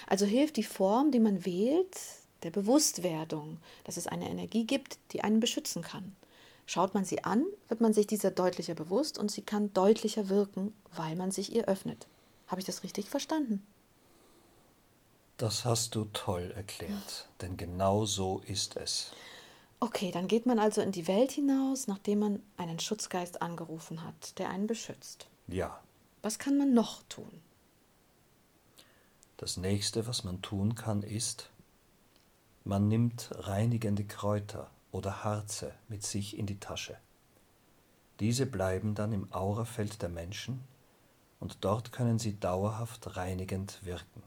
Also 0.08 0.26
hilft 0.26 0.58
die 0.58 0.64
Form, 0.64 1.12
die 1.12 1.20
man 1.20 1.46
wählt, 1.46 1.98
der 2.44 2.52
Bewusstwerdung, 2.52 3.58
dass 3.86 3.98
es 3.98 4.08
eine 4.08 4.30
Energie 4.30 4.66
gibt, 4.66 5.00
die 5.12 5.24
einen 5.24 5.40
beschützen 5.40 5.82
kann. 5.82 6.16
Schaut 6.68 6.94
man 6.94 7.06
sie 7.06 7.24
an, 7.24 7.46
wird 7.68 7.82
man 7.82 7.94
sich 7.94 8.08
dieser 8.08 8.32
deutlicher 8.32 8.76
bewusst 8.76 9.18
und 9.18 9.32
sie 9.32 9.42
kann 9.42 9.74
deutlicher 9.74 10.30
wirken, 10.30 10.74
weil 10.96 11.16
man 11.16 11.32
sich 11.32 11.56
ihr 11.56 11.66
öffnet. 11.66 12.08
Habe 12.48 12.60
ich 12.60 12.66
das 12.66 12.84
richtig 12.84 13.10
verstanden? 13.10 13.66
Das 15.38 15.66
hast 15.66 15.96
du 15.96 16.06
toll 16.14 16.52
erklärt, 16.56 17.28
denn 17.42 17.58
genau 17.58 18.06
so 18.06 18.40
ist 18.46 18.78
es. 18.78 19.12
Okay, 19.82 20.12
dann 20.12 20.30
geht 20.30 20.46
man 20.46 20.60
also 20.60 20.82
in 20.82 20.94
die 20.94 21.08
Welt 21.08 21.32
hinaus, 21.32 21.88
nachdem 21.88 22.20
man 22.20 22.44
einen 22.56 22.80
Schutzgeist 22.80 23.42
angerufen 23.42 24.04
hat, 24.04 24.40
der 24.40 24.50
einen 24.50 24.66
beschützt. 24.66 25.28
Ja. 25.48 25.82
Was 26.22 26.40
kann 26.40 26.58
man 26.58 26.74
noch 26.74 27.04
tun? 27.10 27.42
Das 29.38 29.58
nächste, 29.58 30.08
was 30.08 30.24
man 30.24 30.42
tun 30.42 30.76
kann, 30.76 31.04
ist, 31.04 31.50
man 32.64 32.88
nimmt 32.88 33.30
reinigende 33.34 34.06
Kräuter 34.06 34.72
oder 34.92 35.26
Harze 35.26 35.74
mit 35.90 36.04
sich 36.04 36.38
in 36.38 36.46
die 36.46 36.60
Tasche. 36.60 36.98
Diese 38.22 38.46
bleiben 38.46 38.96
dann 38.96 39.12
im 39.12 39.32
Aurafeld 39.34 40.02
der 40.02 40.10
Menschen 40.10 40.64
und 41.42 41.58
dort 41.66 41.92
können 41.92 42.18
sie 42.18 42.40
dauerhaft 42.40 43.18
reinigend 43.18 43.86
wirken. 43.86 44.24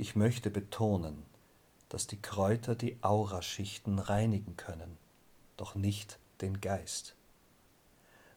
Ich 0.00 0.14
möchte 0.14 0.48
betonen, 0.48 1.24
dass 1.88 2.06
die 2.06 2.22
Kräuter 2.22 2.76
die 2.76 2.98
Auraschichten 3.02 3.98
reinigen 3.98 4.56
können, 4.56 4.96
doch 5.56 5.74
nicht 5.74 6.20
den 6.40 6.60
Geist. 6.60 7.16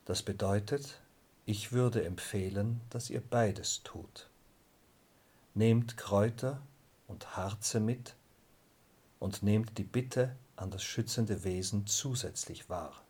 Das 0.06 0.24
bedeutet, 0.24 1.00
ich 1.46 1.72
würde 1.72 2.04
empfehlen, 2.04 2.82
dass 2.90 3.12
ihr 3.12 3.22
beides 3.22 3.84
tut. 3.84 4.28
Nehmt 5.54 5.98
Kräuter 5.98 6.64
und 7.08 7.38
Harze 7.38 7.80
mit 7.80 8.16
und 9.20 9.44
nehmt 9.44 9.78
die 9.78 9.84
Bitte 9.84 10.36
an 10.56 10.72
das 10.72 10.82
schützende 10.82 11.44
Wesen 11.44 11.86
zusätzlich 11.86 12.70
wahr. 12.70 13.04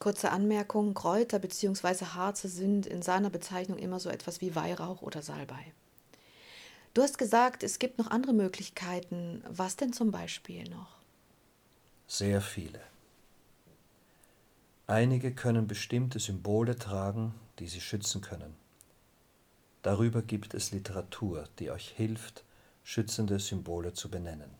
Kurze 0.00 0.30
Anmerkung, 0.32 0.94
Kräuter 0.94 1.38
bzw. 1.38 2.06
Harze 2.06 2.48
sind 2.48 2.86
in 2.86 3.02
seiner 3.02 3.28
Bezeichnung 3.28 3.78
immer 3.78 4.00
so 4.00 4.08
etwas 4.08 4.40
wie 4.40 4.56
Weihrauch 4.56 5.02
oder 5.02 5.20
Salbei. 5.20 5.74
Du 6.94 7.02
hast 7.02 7.18
gesagt, 7.18 7.62
es 7.62 7.78
gibt 7.78 7.98
noch 7.98 8.10
andere 8.10 8.32
Möglichkeiten. 8.32 9.44
Was 9.46 9.76
denn 9.76 9.92
zum 9.92 10.10
Beispiel 10.10 10.64
noch? 10.70 10.96
Sehr 12.08 12.40
viele. 12.40 12.80
Einige 14.86 15.34
können 15.34 15.68
bestimmte 15.68 16.18
Symbole 16.18 16.76
tragen, 16.76 17.34
die 17.58 17.68
sie 17.68 17.82
schützen 17.82 18.22
können. 18.22 18.56
Darüber 19.82 20.22
gibt 20.22 20.54
es 20.54 20.72
Literatur, 20.72 21.44
die 21.58 21.70
euch 21.70 21.90
hilft, 21.90 22.42
schützende 22.82 23.38
Symbole 23.38 23.92
zu 23.92 24.10
benennen. 24.10 24.50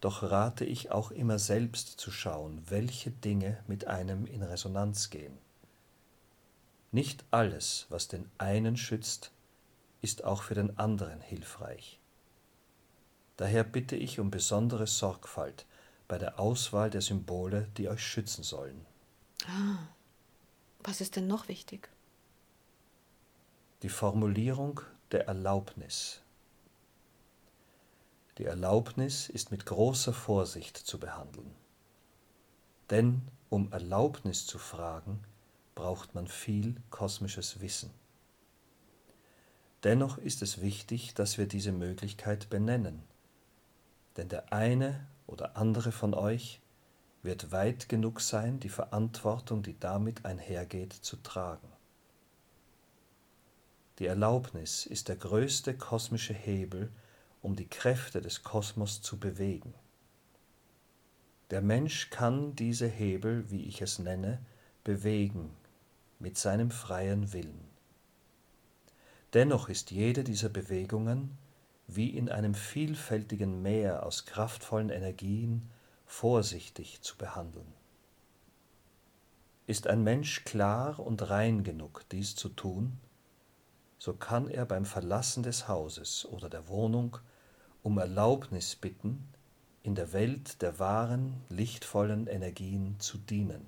Doch 0.00 0.22
rate 0.22 0.64
ich 0.64 0.92
auch 0.92 1.10
immer 1.10 1.38
selbst 1.38 1.98
zu 1.98 2.10
schauen, 2.10 2.62
welche 2.68 3.10
Dinge 3.10 3.62
mit 3.66 3.86
einem 3.86 4.26
in 4.26 4.42
Resonanz 4.42 5.10
gehen. 5.10 5.36
Nicht 6.92 7.24
alles, 7.30 7.86
was 7.88 8.08
den 8.08 8.30
einen 8.38 8.76
schützt, 8.76 9.32
ist 10.00 10.24
auch 10.24 10.42
für 10.42 10.54
den 10.54 10.78
anderen 10.78 11.20
hilfreich. 11.20 11.98
Daher 13.36 13.64
bitte 13.64 13.96
ich 13.96 14.20
um 14.20 14.30
besondere 14.30 14.86
Sorgfalt 14.86 15.66
bei 16.06 16.18
der 16.18 16.40
Auswahl 16.40 16.90
der 16.90 17.02
Symbole, 17.02 17.68
die 17.76 17.88
euch 17.88 18.04
schützen 18.04 18.42
sollen. 18.42 18.86
Ah, 19.46 19.78
was 20.82 21.00
ist 21.00 21.16
denn 21.16 21.26
noch 21.26 21.48
wichtig? 21.48 21.88
Die 23.82 23.88
Formulierung 23.88 24.80
der 25.12 25.26
Erlaubnis 25.26 26.22
die 28.38 28.44
Erlaubnis 28.44 29.28
ist 29.28 29.50
mit 29.50 29.66
großer 29.66 30.12
Vorsicht 30.12 30.76
zu 30.76 30.98
behandeln. 30.98 31.54
Denn 32.88 33.22
um 33.50 33.72
Erlaubnis 33.72 34.46
zu 34.46 34.58
fragen, 34.58 35.20
braucht 35.74 36.14
man 36.14 36.28
viel 36.28 36.76
kosmisches 36.90 37.60
Wissen. 37.60 37.90
Dennoch 39.84 40.18
ist 40.18 40.42
es 40.42 40.60
wichtig, 40.60 41.14
dass 41.14 41.38
wir 41.38 41.46
diese 41.46 41.72
Möglichkeit 41.72 42.48
benennen, 42.48 43.02
denn 44.16 44.28
der 44.28 44.52
eine 44.52 45.06
oder 45.26 45.56
andere 45.56 45.92
von 45.92 46.14
euch 46.14 46.60
wird 47.22 47.52
weit 47.52 47.88
genug 47.88 48.20
sein, 48.20 48.60
die 48.60 48.68
Verantwortung, 48.68 49.62
die 49.62 49.78
damit 49.78 50.24
einhergeht, 50.24 50.92
zu 50.92 51.16
tragen. 51.16 51.68
Die 53.98 54.06
Erlaubnis 54.06 54.86
ist 54.86 55.08
der 55.08 55.16
größte 55.16 55.76
kosmische 55.76 56.34
Hebel, 56.34 56.90
um 57.42 57.56
die 57.56 57.68
Kräfte 57.68 58.20
des 58.20 58.42
Kosmos 58.42 59.02
zu 59.02 59.18
bewegen. 59.18 59.74
Der 61.50 61.62
Mensch 61.62 62.10
kann 62.10 62.54
diese 62.56 62.86
Hebel, 62.86 63.50
wie 63.50 63.64
ich 63.64 63.80
es 63.80 63.98
nenne, 63.98 64.38
bewegen 64.84 65.50
mit 66.18 66.36
seinem 66.36 66.70
freien 66.70 67.32
Willen. 67.32 67.68
Dennoch 69.32 69.68
ist 69.68 69.90
jede 69.90 70.24
dieser 70.24 70.48
Bewegungen 70.48 71.36
wie 71.86 72.10
in 72.10 72.28
einem 72.28 72.54
vielfältigen 72.54 73.62
Meer 73.62 74.04
aus 74.04 74.26
kraftvollen 74.26 74.90
Energien 74.90 75.70
vorsichtig 76.06 77.00
zu 77.00 77.16
behandeln. 77.16 77.72
Ist 79.66 79.86
ein 79.86 80.02
Mensch 80.02 80.44
klar 80.44 80.98
und 80.98 81.28
rein 81.30 81.64
genug, 81.64 82.04
dies 82.10 82.36
zu 82.36 82.50
tun, 82.50 82.98
so 83.98 84.12
kann 84.14 84.48
er 84.48 84.64
beim 84.64 84.84
Verlassen 84.84 85.42
des 85.42 85.66
Hauses 85.66 86.26
oder 86.26 86.48
der 86.48 86.68
Wohnung 86.68 87.18
um 87.88 87.96
Erlaubnis 87.96 88.76
bitten, 88.76 89.26
in 89.82 89.94
der 89.94 90.12
Welt 90.12 90.60
der 90.60 90.78
wahren, 90.78 91.42
lichtvollen 91.48 92.26
Energien 92.26 93.00
zu 93.00 93.16
dienen. 93.16 93.64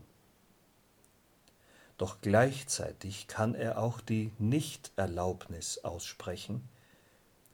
Doch 1.97 2.21
gleichzeitig 2.21 3.29
kann 3.29 3.55
er 3.55 3.79
auch 3.79 4.03
die 4.03 4.31
Nichterlaubnis 4.39 5.79
aussprechen, 5.85 6.69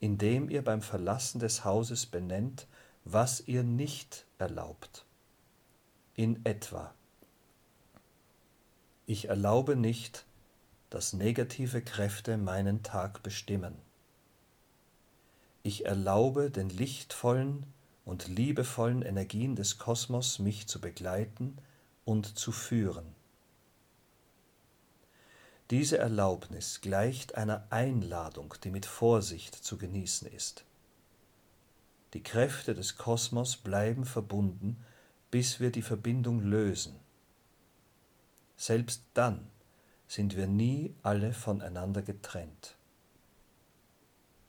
indem 0.00 0.50
ihr 0.50 0.64
beim 0.64 0.82
Verlassen 0.82 1.38
des 1.38 1.64
Hauses 1.64 2.04
benennt, 2.06 2.66
was 3.04 3.46
ihr 3.46 3.62
nicht 3.62 4.26
erlaubt. 4.38 5.04
In 6.14 6.44
etwa. 6.44 6.92
Ich 9.06 9.28
erlaube 9.28 9.76
nicht, 9.76 10.24
dass 10.90 11.12
negative 11.12 11.80
Kräfte 11.80 12.36
meinen 12.36 12.82
Tag 12.82 13.22
bestimmen. 13.22 13.85
Ich 15.66 15.84
erlaube 15.84 16.52
den 16.52 16.70
lichtvollen, 16.70 17.66
und 18.04 18.28
liebevollen 18.28 19.02
Energien 19.02 19.56
des 19.56 19.78
Kosmos 19.78 20.38
mich 20.38 20.68
zu 20.68 20.80
begleiten 20.80 21.58
und 22.04 22.38
zu 22.38 22.52
führen. 22.52 23.16
Diese 25.70 25.98
Erlaubnis 25.98 26.82
gleicht 26.82 27.34
einer 27.34 27.66
Einladung, 27.70 28.54
die 28.62 28.70
mit 28.70 28.86
Vorsicht 28.86 29.56
zu 29.56 29.76
genießen 29.76 30.28
ist. 30.28 30.64
Die 32.14 32.22
Kräfte 32.22 32.72
des 32.72 32.96
Kosmos 32.96 33.56
bleiben 33.56 34.04
verbunden, 34.04 34.76
bis 35.32 35.58
wir 35.58 35.72
die 35.72 35.82
Verbindung 35.82 36.42
lösen. 36.44 36.94
Selbst 38.56 39.02
dann 39.14 39.48
sind 40.06 40.36
wir 40.36 40.46
nie 40.46 40.94
alle 41.02 41.32
voneinander 41.32 42.02
getrennt. 42.02 42.75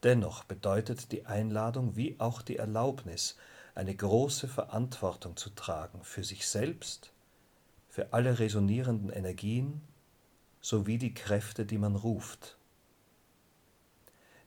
Dennoch 0.04 0.44
bedeutet 0.44 1.10
die 1.10 1.26
Einladung 1.26 1.96
wie 1.96 2.14
auch 2.20 2.40
die 2.40 2.56
Erlaubnis, 2.56 3.36
eine 3.74 3.94
große 3.94 4.46
Verantwortung 4.46 5.36
zu 5.36 5.50
tragen 5.50 6.04
für 6.04 6.22
sich 6.22 6.46
selbst, 6.46 7.10
für 7.88 8.12
alle 8.12 8.38
resonierenden 8.38 9.10
Energien 9.10 9.80
sowie 10.60 10.98
die 10.98 11.14
Kräfte, 11.14 11.66
die 11.66 11.78
man 11.78 11.96
ruft. 11.96 12.56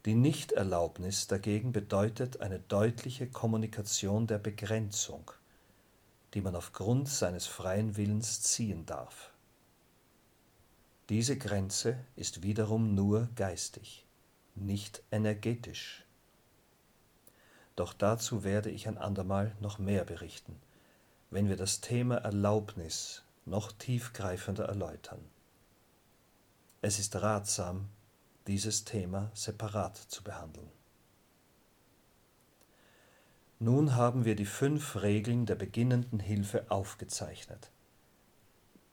Die 0.06 0.16
Nichterlaubnis 0.16 1.28
dagegen 1.28 1.74
bedeutet 1.74 2.42
eine 2.42 2.60
deutliche 2.60 3.28
Kommunikation 3.28 4.28
der 4.28 4.40
Begrenzung, 4.40 5.32
die 6.34 6.42
man 6.42 6.56
aufgrund 6.56 7.10
seines 7.10 7.46
freien 7.46 7.98
Willens 7.98 8.42
ziehen 8.42 8.86
darf. 8.86 9.32
Diese 11.10 11.38
Grenze 11.38 11.98
ist 12.16 12.42
wiederum 12.42 12.96
nur 12.96 13.28
geistig 13.36 14.06
nicht 14.56 15.04
energetisch. 15.12 16.06
Doch 17.76 17.94
dazu 17.94 18.44
werde 18.44 18.70
ich 18.70 18.88
ein 18.88 18.98
andermal 18.98 19.56
noch 19.60 19.80
mehr 19.80 20.04
berichten, 20.04 20.60
wenn 21.30 21.50
wir 21.50 21.56
das 21.56 21.82
Thema 21.82 22.18
Erlaubnis 22.18 23.24
noch 23.46 23.72
tiefgreifender 23.72 24.66
erläutern. 24.66 25.20
Es 26.82 27.00
ist 27.00 27.16
ratsam, 27.16 27.90
dieses 28.48 28.86
Thema 28.86 29.32
separat 29.34 29.98
zu 29.98 30.24
behandeln. 30.24 30.70
Nun 33.60 33.96
haben 33.96 34.26
wir 34.26 34.36
die 34.36 34.46
fünf 34.46 35.02
Regeln 35.02 35.46
der 35.46 35.56
beginnenden 35.56 36.20
Hilfe 36.20 36.66
aufgezeichnet. 36.70 37.70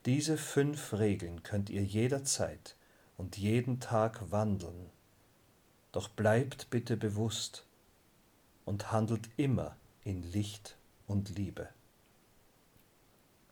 Diese 0.05 0.37
fünf 0.37 0.93
Regeln 0.93 1.43
könnt 1.43 1.71
ihr 1.71 1.83
jederzeit 1.83 2.77
und 3.17 3.39
jeden 3.39 3.81
Tag 3.81 4.31
wandeln 4.31 4.91
doch 5.93 6.09
bleibt 6.09 6.71
bitte 6.71 6.97
bewusst 6.97 7.65
und 8.65 8.93
handelt 8.93 9.29
immer 9.37 9.77
in 10.05 10.23
Licht 10.33 10.77
und 11.07 11.37
Liebe. 11.37 11.69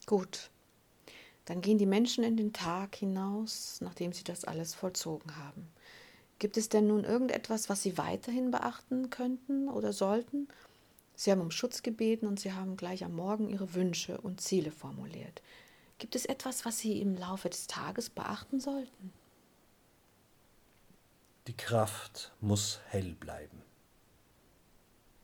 Gut, 0.07 0.51
dann 1.47 1.61
gehen 1.61 1.79
die 1.79 1.87
Menschen 1.87 2.23
in 2.23 2.37
den 2.37 2.53
Tag 2.53 2.97
hinaus, 2.97 3.79
nachdem 3.81 4.13
sie 4.13 4.25
das 4.25 4.45
alles 4.45 4.75
vollzogen 4.75 5.37
haben. 5.37 5.69
Gibt 6.39 6.59
es 6.59 6.69
denn 6.69 6.87
nun 6.87 7.05
irgendetwas, 7.05 7.71
was 7.71 7.83
Sie 7.83 7.97
weiterhin 7.97 8.51
beachten 8.51 9.09
könnten 9.09 9.69
oder 9.69 9.95
sollten? 9.95 10.49
Sie 11.15 11.31
haben 11.31 11.41
um 11.41 11.51
Schutz 11.51 11.83
gebeten 11.83 12.27
und 12.27 12.39
Sie 12.39 12.53
haben 12.53 12.77
gleich 12.77 13.05
am 13.05 13.17
Morgen 13.17 13.49
Ihre 13.49 13.73
Wünsche 13.73 14.21
und 14.21 14.43
Ziele 14.43 14.71
formuliert. 14.71 15.41
Gibt 15.99 16.15
es 16.15 16.27
etwas, 16.27 16.67
was 16.67 16.79
Sie 16.79 17.01
im 17.01 17.17
Laufe 17.17 17.49
des 17.49 17.69
Tages 17.69 18.11
beachten 18.11 18.61
sollten? 18.61 19.13
Die 21.47 21.57
Kraft 21.57 22.33
muss 22.41 22.81
hell 22.89 23.15
bleiben. 23.15 23.63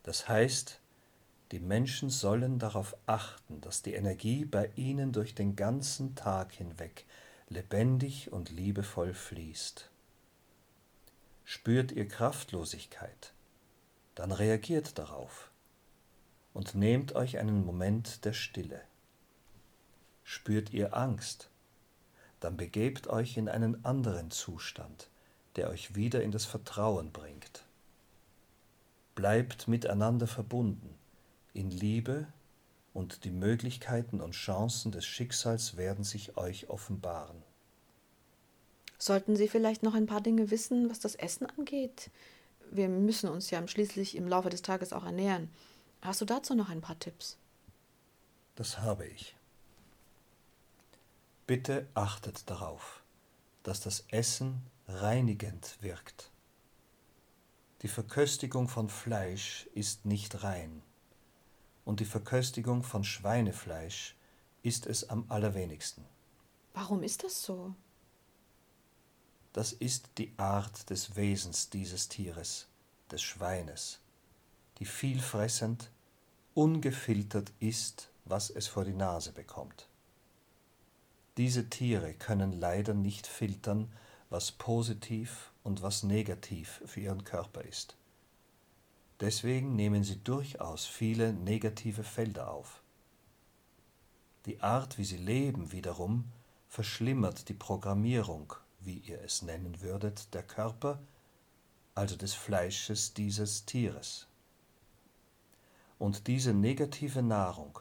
Das 0.04 0.28
heißt, 0.28 0.80
die 1.50 1.58
Menschen 1.58 2.10
sollen 2.10 2.60
darauf 2.60 2.96
achten, 3.06 3.60
dass 3.60 3.82
die 3.82 3.94
Energie 3.94 4.44
bei 4.44 4.70
ihnen 4.76 5.12
durch 5.12 5.34
den 5.34 5.56
ganzen 5.56 6.14
Tag 6.14 6.52
hinweg 6.52 7.06
lebendig 7.48 8.32
und 8.32 8.50
liebevoll 8.50 9.14
fließt. 9.14 9.90
Spürt 11.44 11.90
ihr 11.92 12.06
Kraftlosigkeit, 12.06 13.34
dann 14.14 14.30
reagiert 14.30 14.98
darauf 14.98 15.50
und 16.54 16.74
nehmt 16.76 17.14
euch 17.14 17.38
einen 17.38 17.66
Moment 17.66 18.24
der 18.24 18.32
Stille. 18.32 18.80
Spürt 20.22 20.72
ihr 20.72 20.96
Angst, 20.96 21.50
dann 22.38 22.56
begebt 22.56 23.08
euch 23.08 23.36
in 23.36 23.48
einen 23.48 23.84
anderen 23.84 24.30
Zustand, 24.30 25.10
der 25.56 25.68
euch 25.68 25.94
wieder 25.94 26.22
in 26.22 26.30
das 26.30 26.44
Vertrauen 26.44 27.12
bringt. 27.12 27.64
Bleibt 29.14 29.68
miteinander 29.68 30.26
verbunden 30.26 30.94
in 31.52 31.70
Liebe 31.70 32.26
und 32.94 33.24
die 33.24 33.30
Möglichkeiten 33.30 34.20
und 34.20 34.32
Chancen 34.32 34.92
des 34.92 35.04
Schicksals 35.04 35.76
werden 35.76 36.04
sich 36.04 36.36
euch 36.36 36.70
offenbaren. 36.70 37.42
Sollten 38.98 39.36
Sie 39.36 39.48
vielleicht 39.48 39.82
noch 39.82 39.94
ein 39.94 40.06
paar 40.06 40.20
Dinge 40.20 40.50
wissen, 40.50 40.88
was 40.88 41.00
das 41.00 41.14
Essen 41.16 41.46
angeht? 41.46 42.10
Wir 42.70 42.88
müssen 42.88 43.28
uns 43.28 43.50
ja 43.50 43.66
schließlich 43.66 44.16
im 44.16 44.28
Laufe 44.28 44.48
des 44.48 44.62
Tages 44.62 44.92
auch 44.92 45.04
ernähren. 45.04 45.50
Hast 46.00 46.20
du 46.20 46.24
dazu 46.24 46.54
noch 46.54 46.68
ein 46.68 46.80
paar 46.80 46.98
Tipps? 46.98 47.36
Das 48.54 48.78
habe 48.78 49.06
ich. 49.06 49.34
Bitte 51.46 51.86
achtet 51.94 52.48
darauf, 52.48 53.02
dass 53.62 53.80
das 53.80 54.04
Essen 54.08 54.62
reinigend 55.00 55.78
wirkt. 55.80 56.30
Die 57.82 57.88
Verköstigung 57.88 58.68
von 58.68 58.88
Fleisch 58.88 59.68
ist 59.74 60.04
nicht 60.04 60.42
rein, 60.42 60.82
und 61.84 62.00
die 62.00 62.04
Verköstigung 62.04 62.82
von 62.82 63.02
Schweinefleisch 63.02 64.14
ist 64.62 64.86
es 64.86 65.08
am 65.08 65.24
allerwenigsten. 65.28 66.04
Warum 66.74 67.02
ist 67.02 67.24
das 67.24 67.42
so? 67.42 67.74
Das 69.52 69.72
ist 69.72 70.10
die 70.18 70.32
Art 70.36 70.88
des 70.88 71.16
Wesens 71.16 71.68
dieses 71.68 72.08
Tieres, 72.08 72.68
des 73.10 73.20
Schweines, 73.20 74.00
die 74.78 74.86
vielfressend, 74.86 75.90
ungefiltert 76.54 77.52
isst, 77.60 78.10
was 78.24 78.50
es 78.50 78.66
vor 78.66 78.84
die 78.84 78.94
Nase 78.94 79.32
bekommt. 79.32 79.88
Diese 81.36 81.68
Tiere 81.68 82.14
können 82.14 82.52
leider 82.52 82.94
nicht 82.94 83.26
filtern, 83.26 83.90
was 84.32 84.50
positiv 84.50 85.52
und 85.62 85.82
was 85.82 86.02
negativ 86.02 86.82
für 86.86 87.00
ihren 87.00 87.22
Körper 87.22 87.60
ist. 87.62 87.96
Deswegen 89.20 89.76
nehmen 89.76 90.02
sie 90.04 90.16
durchaus 90.24 90.86
viele 90.86 91.34
negative 91.34 92.02
Felder 92.02 92.50
auf. 92.50 92.82
Die 94.46 94.60
Art, 94.60 94.96
wie 94.96 95.04
sie 95.04 95.18
leben, 95.18 95.70
wiederum 95.70 96.24
verschlimmert 96.68 97.50
die 97.50 97.54
Programmierung, 97.54 98.54
wie 98.80 98.96
ihr 99.00 99.20
es 99.22 99.42
nennen 99.42 99.82
würdet, 99.82 100.32
der 100.32 100.42
Körper, 100.42 100.98
also 101.94 102.16
des 102.16 102.32
Fleisches 102.32 103.12
dieses 103.12 103.66
Tieres. 103.66 104.26
Und 105.98 106.26
diese 106.26 106.54
negative 106.54 107.22
Nahrung 107.22 107.78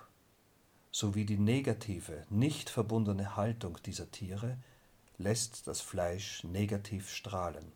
sowie 0.91 1.25
die 1.25 1.39
negative, 1.39 2.25
nicht 2.29 2.69
verbundene 2.69 3.37
Haltung 3.37 3.77
dieser 3.85 4.11
Tiere 4.11 4.57
lässt 5.21 5.67
das 5.67 5.81
Fleisch 5.81 6.43
negativ 6.43 7.10
strahlen. 7.10 7.71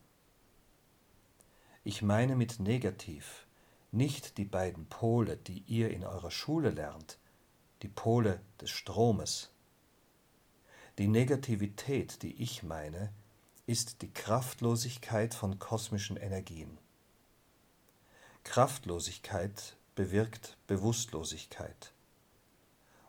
Ich 1.83 2.01
meine 2.01 2.35
mit 2.35 2.59
negativ 2.59 3.45
nicht 3.91 4.37
die 4.37 4.45
beiden 4.45 4.87
Pole, 4.87 5.37
die 5.37 5.63
ihr 5.67 5.91
in 5.91 6.03
eurer 6.03 6.31
Schule 6.31 6.69
lernt, 6.69 7.17
die 7.81 7.87
Pole 7.87 8.41
des 8.59 8.71
Stromes. 8.71 9.51
Die 10.97 11.07
Negativität, 11.07 12.21
die 12.23 12.41
ich 12.41 12.63
meine, 12.63 13.13
ist 13.67 14.01
die 14.01 14.11
Kraftlosigkeit 14.11 15.33
von 15.33 15.59
kosmischen 15.59 16.17
Energien. 16.17 16.77
Kraftlosigkeit 18.43 19.75
bewirkt 19.95 20.57
Bewusstlosigkeit. 20.67 21.93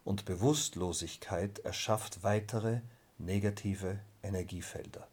Und 0.05 0.25
Bewusstlosigkeit 0.25 1.59
erschafft 1.61 2.23
weitere 2.23 2.81
negative 3.19 3.99
Energiefelder. 4.27 5.09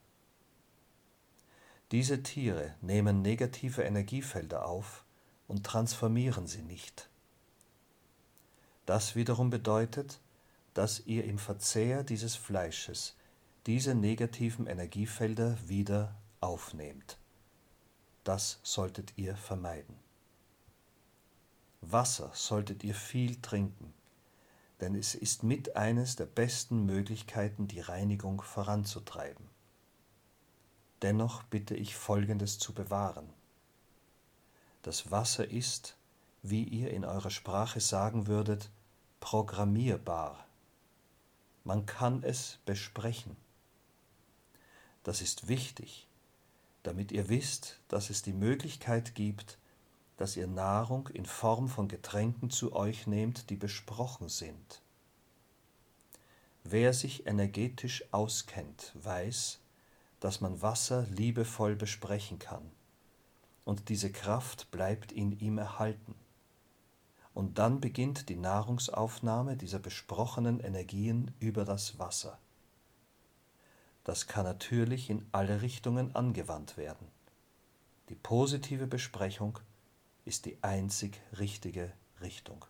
Diese 1.92 2.24
Tiere 2.24 2.76
nehmen 2.82 3.22
negative 3.22 3.84
Energiefelder 3.84 4.66
auf 4.66 5.06
und 5.48 5.66
transformieren 5.66 6.48
sie 6.48 6.64
nicht. 6.64 7.10
Das 8.86 9.16
wiederum 9.16 9.50
bedeutet, 9.50 10.20
dass 10.74 11.06
ihr 11.06 11.24
im 11.26 11.38
Verzehr 11.38 12.04
dieses 12.04 12.36
Fleisches 12.36 13.16
diese 13.68 13.96
negativen 13.96 14.68
Energiefelder 14.68 15.58
wieder 15.68 16.16
aufnehmt. 16.42 17.18
Das 18.24 18.60
solltet 18.64 19.14
ihr 19.18 19.36
vermeiden. 19.36 19.96
Wasser 21.82 22.32
solltet 22.34 22.84
ihr 22.84 22.96
viel 22.96 23.42
trinken, 23.42 23.94
denn 24.82 24.96
es 24.96 25.16
ist 25.16 25.44
mit 25.44 25.76
eines 25.76 26.16
der 26.16 26.26
besten 26.26 26.86
Möglichkeiten, 26.86 27.68
die 27.68 27.80
Reinigung 27.80 28.42
voranzutreiben. 28.42 29.50
Dennoch 31.02 31.44
bitte 31.44 31.76
ich 31.76 31.96
Folgendes 31.96 32.60
zu 32.60 32.74
bewahren. 32.74 33.30
Das 34.82 35.12
Wasser 35.12 35.50
ist, 35.50 35.96
wie 36.42 36.64
ihr 36.64 36.92
in 36.92 37.06
eurer 37.06 37.30
Sprache 37.30 37.80
sagen 37.80 38.28
würdet, 38.28 38.70
programmierbar. 39.20 40.46
Man 41.64 41.86
kann 41.86 42.24
es 42.24 42.60
besprechen. 42.66 43.38
Das 45.04 45.22
ist 45.22 45.48
wichtig, 45.48 46.08
damit 46.84 47.12
ihr 47.12 47.30
wisst, 47.30 47.80
dass 47.88 48.10
es 48.10 48.22
die 48.22 48.34
Möglichkeit 48.34 49.16
gibt, 49.16 49.58
dass 50.24 50.38
ihr 50.38 50.48
Nahrung 50.48 51.10
in 51.10 51.26
Form 51.26 51.68
von 51.68 51.90
Getränken 51.90 52.50
zu 52.50 52.74
euch 52.74 53.08
nehmt, 53.08 53.50
die 53.50 53.58
besprochen 53.58 54.30
sind. 54.30 54.82
Wer 56.64 56.94
sich 56.94 57.28
energetisch 57.28 58.06
auskennt, 58.14 58.94
weiß, 59.04 59.60
dass 60.22 60.40
man 60.40 60.62
Wasser 60.62 61.06
liebevoll 61.10 61.76
besprechen 61.76 62.40
kann, 62.40 62.72
und 63.66 63.90
diese 63.90 64.14
Kraft 64.14 64.72
bleibt 64.72 65.12
in 65.12 65.38
ihm 65.42 65.58
erhalten. 65.58 66.16
Und 67.34 67.58
dann 67.58 67.82
beginnt 67.82 68.30
die 68.30 68.38
Nahrungsaufnahme 68.38 69.58
dieser 69.58 69.80
besprochenen 69.80 70.62
Energien 70.62 71.34
über 71.42 71.66
das 71.66 72.00
Wasser. 72.00 72.40
Das 74.06 74.28
kann 74.28 74.46
natürlich 74.46 75.10
in 75.10 75.28
alle 75.34 75.62
Richtungen 75.62 76.16
angewandt 76.16 76.78
werden. 76.78 77.10
Die 78.08 78.16
positive 78.16 78.88
Besprechung 78.88 79.60
ist 80.26 80.46
die 80.46 80.58
einzig 80.64 81.20
richtige 81.38 81.92
Richtung. 82.22 82.66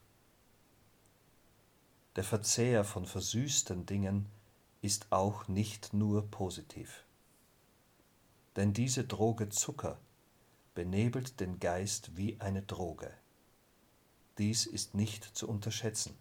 Der 2.16 2.24
Verzehr 2.24 2.84
von 2.84 3.06
versüßten 3.06 3.86
Dingen 3.86 4.28
ist 4.82 5.08
auch 5.12 5.48
nicht 5.48 5.94
nur 5.94 6.30
positiv. 6.30 7.04
Denn 8.56 8.74
diese 8.74 9.04
Droge 9.04 9.50
Zucker 9.50 10.00
benebelt 10.76 11.40
den 11.40 11.60
Geist 11.60 12.16
wie 12.18 12.40
eine 12.40 12.62
Droge. 12.62 13.12
Dies 14.38 14.66
ist 14.66 14.94
nicht 14.96 15.24
zu 15.24 15.48
unterschätzen. 15.48 16.16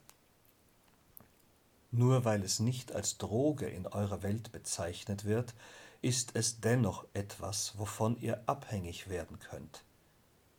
Nur 1.91 2.25
weil 2.25 2.43
es 2.43 2.59
nicht 2.59 2.93
als 2.93 3.19
Droge 3.19 3.67
in 3.67 3.87
eurer 3.87 4.23
Welt 4.23 4.53
bezeichnet 4.53 5.25
wird, 5.25 5.55
ist 6.01 6.35
es 6.37 6.61
dennoch 6.61 7.07
etwas, 7.13 7.79
wovon 7.79 8.19
ihr 8.19 8.43
abhängig 8.47 9.09
werden 9.09 9.39
könnt 9.39 9.85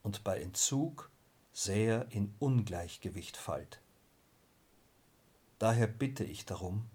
und 0.04 0.24
bei 0.24 0.40
Entzug 0.40 1.10
sehr 1.54 2.08
in 2.12 2.34
Ungleichgewicht 2.40 3.38
fallt. 3.38 3.80
Daher 5.60 5.88
bitte 5.88 6.24
ich 6.24 6.46
darum, 6.46 6.86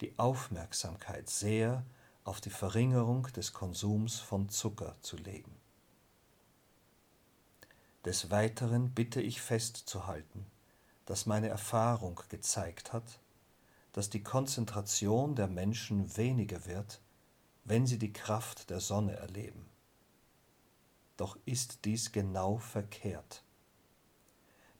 die 0.00 0.18
Aufmerksamkeit 0.18 1.30
sehr 1.30 1.84
auf 2.24 2.40
die 2.40 2.50
Verringerung 2.50 3.24
des 3.34 3.52
Konsums 3.52 4.18
von 4.18 4.48
Zucker 4.48 4.96
zu 5.00 5.16
legen. 5.16 5.54
Des 8.04 8.30
Weiteren 8.30 8.90
bitte 8.92 9.20
ich 9.20 9.40
festzuhalten, 9.40 10.46
dass 11.06 11.26
meine 11.26 11.48
Erfahrung 11.48 12.20
gezeigt 12.28 12.92
hat, 12.92 13.20
dass 13.92 14.10
die 14.10 14.22
Konzentration 14.22 15.34
der 15.34 15.48
Menschen 15.48 16.16
weniger 16.16 16.64
wird, 16.66 17.00
wenn 17.64 17.86
sie 17.86 17.98
die 17.98 18.12
Kraft 18.12 18.70
der 18.70 18.80
Sonne 18.80 19.16
erleben. 19.16 19.69
Doch 21.20 21.36
ist 21.44 21.84
dies 21.84 22.12
genau 22.12 22.56
verkehrt. 22.56 23.44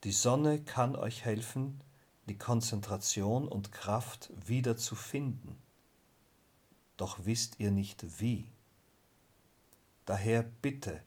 Die 0.05 0.11
Sonne 0.11 0.59
kann 0.59 0.97
euch 0.97 1.27
helfen, 1.27 1.83
die 2.31 2.39
Konzentration 2.39 3.47
und 3.47 3.73
Kraft 3.73 4.33
wieder 4.47 4.79
zu 4.79 4.95
finden. 4.95 5.59
Doch 6.97 7.27
wisst 7.27 7.61
ihr 7.61 7.71
nicht 7.71 8.23
wie. 8.23 8.51
Daher 10.07 10.43
bitte, 10.43 11.03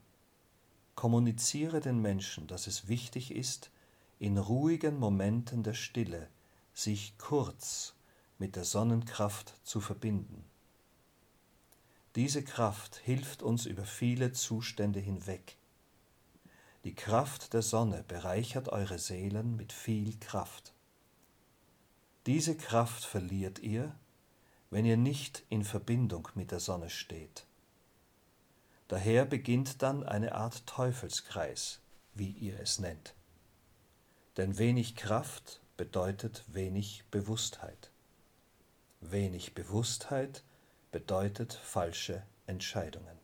kommuniziere 0.94 1.80
den 1.80 2.00
Menschen, 2.00 2.46
dass 2.46 2.68
es 2.68 2.86
wichtig 2.86 3.34
ist, 3.34 3.72
in 4.20 4.38
ruhigen 4.38 5.00
Momenten 5.00 5.64
der 5.64 5.74
Stille 5.74 6.28
sich 6.74 7.18
kurz 7.18 7.96
mit 8.38 8.54
der 8.54 8.62
Sonnenkraft 8.62 9.58
zu 9.64 9.80
verbinden. 9.80 10.44
Diese 12.16 12.44
Kraft 12.44 12.96
hilft 12.96 13.42
uns 13.42 13.66
über 13.66 13.84
viele 13.84 14.32
Zustände 14.32 15.00
hinweg. 15.00 15.56
Die 16.84 16.94
Kraft 16.94 17.54
der 17.54 17.62
Sonne 17.62 18.04
bereichert 18.06 18.68
eure 18.68 18.98
Seelen 18.98 19.56
mit 19.56 19.72
viel 19.72 20.16
Kraft. 20.20 20.72
Diese 22.26 22.56
Kraft 22.56 23.04
verliert 23.04 23.58
ihr, 23.58 23.96
wenn 24.70 24.84
ihr 24.84 24.96
nicht 24.96 25.42
in 25.48 25.64
Verbindung 25.64 26.28
mit 26.34 26.52
der 26.52 26.60
Sonne 26.60 26.88
steht. 26.88 27.46
Daher 28.88 29.24
beginnt 29.24 29.82
dann 29.82 30.04
eine 30.04 30.34
Art 30.34 30.66
Teufelskreis, 30.66 31.80
wie 32.14 32.30
ihr 32.30 32.60
es 32.60 32.78
nennt. 32.78 33.14
Denn 34.36 34.58
wenig 34.58 34.94
Kraft 34.94 35.60
bedeutet 35.76 36.44
wenig 36.46 37.04
Bewusstheit. 37.10 37.90
Wenig 39.00 39.54
Bewusstheit 39.54 40.44
bedeutet 40.94 41.52
falsche 41.52 42.22
Entscheidungen. 42.46 43.18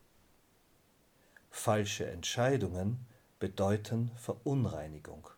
Falsche 1.50 2.04
Entscheidungen 2.04 3.06
bedeuten 3.38 4.10
Verunreinigung 4.16 5.28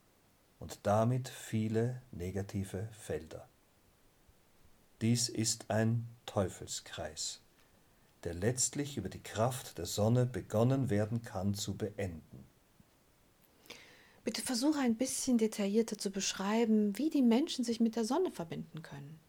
und 0.58 0.78
damit 0.84 1.28
viele 1.28 2.00
negative 2.10 2.88
Felder. 2.98 3.46
Dies 5.02 5.28
ist 5.28 5.70
ein 5.70 6.08
Teufelskreis, 6.24 7.42
der 8.24 8.32
letztlich 8.32 8.96
über 8.96 9.10
die 9.10 9.22
Kraft 9.22 9.76
der 9.76 9.84
Sonne 9.84 10.24
begonnen 10.24 10.88
werden 10.88 11.20
kann 11.20 11.52
zu 11.52 11.76
beenden. 11.76 12.46
Bitte 14.24 14.40
versuche 14.40 14.78
ein 14.78 14.96
bisschen 14.96 15.36
detaillierter 15.36 15.98
zu 15.98 16.10
beschreiben, 16.10 16.96
wie 16.96 17.10
die 17.10 17.20
Menschen 17.20 17.62
sich 17.62 17.78
mit 17.78 17.94
der 17.94 18.06
Sonne 18.06 18.30
verbinden 18.30 18.80
können. 18.80 19.20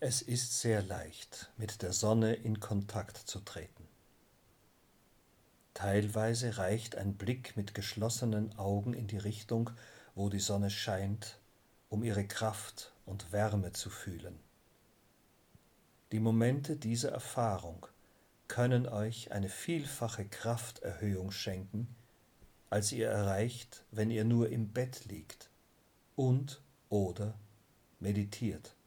Es 0.00 0.22
ist 0.22 0.60
sehr 0.60 0.80
leicht, 0.84 1.50
mit 1.56 1.82
der 1.82 1.92
Sonne 1.92 2.32
in 2.32 2.60
Kontakt 2.60 3.16
zu 3.16 3.40
treten. 3.40 3.88
Teilweise 5.74 6.56
reicht 6.56 6.94
ein 6.94 7.14
Blick 7.14 7.56
mit 7.56 7.74
geschlossenen 7.74 8.56
Augen 8.56 8.94
in 8.94 9.08
die 9.08 9.18
Richtung, 9.18 9.70
wo 10.14 10.28
die 10.28 10.38
Sonne 10.38 10.70
scheint, 10.70 11.40
um 11.88 12.04
ihre 12.04 12.24
Kraft 12.24 12.92
und 13.06 13.32
Wärme 13.32 13.72
zu 13.72 13.90
fühlen. 13.90 14.38
Die 16.12 16.20
Momente 16.20 16.76
dieser 16.76 17.10
Erfahrung 17.10 17.84
können 18.46 18.86
euch 18.86 19.32
eine 19.32 19.48
vielfache 19.48 20.26
Krafterhöhung 20.26 21.32
schenken, 21.32 21.92
als 22.70 22.92
ihr 22.92 23.08
erreicht, 23.08 23.82
wenn 23.90 24.12
ihr 24.12 24.24
nur 24.24 24.48
im 24.50 24.68
Bett 24.68 25.06
liegt 25.06 25.50
und 26.14 26.62
oder 26.88 27.34
meditiert. 27.98 28.77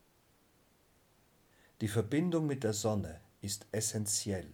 Die 1.81 1.87
Verbindung 1.87 2.45
mit 2.45 2.63
der 2.63 2.73
Sonne 2.73 3.19
ist 3.41 3.65
essentiell, 3.71 4.47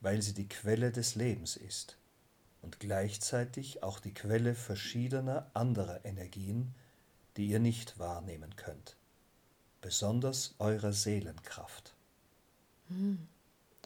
weil 0.00 0.20
sie 0.20 0.34
die 0.34 0.46
Quelle 0.46 0.92
des 0.92 1.14
Lebens 1.14 1.56
ist 1.56 1.96
und 2.60 2.78
gleichzeitig 2.78 3.82
auch 3.82 4.00
die 4.00 4.12
Quelle 4.12 4.54
verschiedener 4.54 5.50
anderer 5.54 6.04
Energien, 6.04 6.74
die 7.38 7.46
ihr 7.46 7.58
nicht 7.58 7.98
wahrnehmen 7.98 8.54
könnt, 8.56 8.96
besonders 9.80 10.54
eurer 10.58 10.92
Seelenkraft. 10.92 11.94
Hm. 12.88 13.26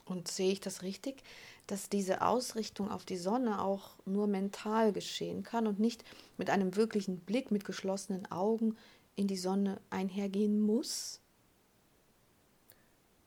Und 0.04 0.26
sehe 0.26 0.50
ich 0.50 0.60
das 0.60 0.82
richtig, 0.82 1.22
dass 1.68 1.88
diese 1.88 2.20
Ausrichtung 2.20 2.90
auf 2.90 3.04
die 3.04 3.16
Sonne 3.16 3.62
auch 3.62 3.90
nur 4.06 4.26
mental 4.26 4.92
geschehen 4.92 5.44
kann 5.44 5.68
und 5.68 5.78
nicht 5.78 6.02
mit 6.36 6.50
einem 6.50 6.74
wirklichen 6.74 7.20
Blick 7.20 7.52
mit 7.52 7.64
geschlossenen 7.64 8.28
Augen 8.32 8.76
in 9.14 9.28
die 9.28 9.36
Sonne 9.36 9.80
einhergehen 9.88 10.60
muss? 10.60 11.20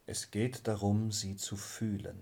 Es 0.05 0.31
geht 0.31 0.67
darum, 0.67 1.11
sie 1.11 1.37
zu 1.37 1.55
fühlen. 1.55 2.21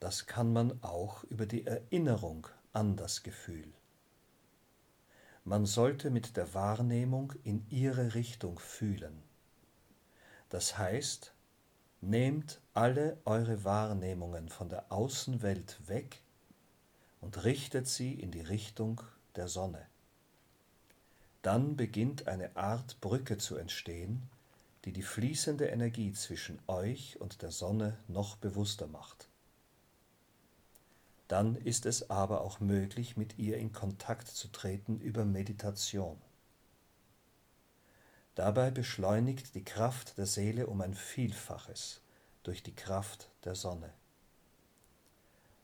Das 0.00 0.26
kann 0.26 0.52
man 0.52 0.82
auch 0.82 1.22
über 1.24 1.46
die 1.46 1.64
Erinnerung 1.64 2.48
an 2.72 2.96
das 2.96 3.22
Gefühl. 3.22 3.72
Man 5.44 5.66
sollte 5.66 6.10
mit 6.10 6.36
der 6.36 6.54
Wahrnehmung 6.54 7.32
in 7.44 7.64
ihre 7.68 8.14
Richtung 8.14 8.58
fühlen. 8.58 9.22
Das 10.48 10.76
heißt, 10.78 11.32
nehmt 12.00 12.60
alle 12.74 13.18
eure 13.24 13.62
Wahrnehmungen 13.62 14.48
von 14.48 14.68
der 14.68 14.90
Außenwelt 14.90 15.88
weg 15.88 16.22
und 17.20 17.44
richtet 17.44 17.86
sie 17.86 18.14
in 18.14 18.32
die 18.32 18.40
Richtung 18.40 19.00
der 19.36 19.46
Sonne. 19.46 19.86
Dann 21.42 21.76
beginnt 21.76 22.26
eine 22.26 22.56
Art 22.56 23.00
Brücke 23.00 23.38
zu 23.38 23.56
entstehen, 23.56 24.28
die 24.84 24.92
die 24.92 25.02
fließende 25.02 25.66
Energie 25.66 26.12
zwischen 26.12 26.58
euch 26.66 27.20
und 27.20 27.42
der 27.42 27.50
Sonne 27.50 27.98
noch 28.08 28.36
bewusster 28.36 28.86
macht 28.86 29.28
dann 31.32 31.56
ist 31.56 31.86
es 31.86 32.10
aber 32.10 32.42
auch 32.42 32.60
möglich, 32.60 33.16
mit 33.16 33.38
ihr 33.38 33.56
in 33.56 33.72
Kontakt 33.72 34.28
zu 34.28 34.48
treten 34.48 35.00
über 35.00 35.24
Meditation. 35.24 36.20
Dabei 38.34 38.70
beschleunigt 38.70 39.54
die 39.54 39.64
Kraft 39.64 40.18
der 40.18 40.26
Seele 40.26 40.66
um 40.66 40.82
ein 40.82 40.92
Vielfaches 40.92 42.02
durch 42.42 42.62
die 42.62 42.74
Kraft 42.74 43.30
der 43.44 43.54
Sonne. 43.54 43.94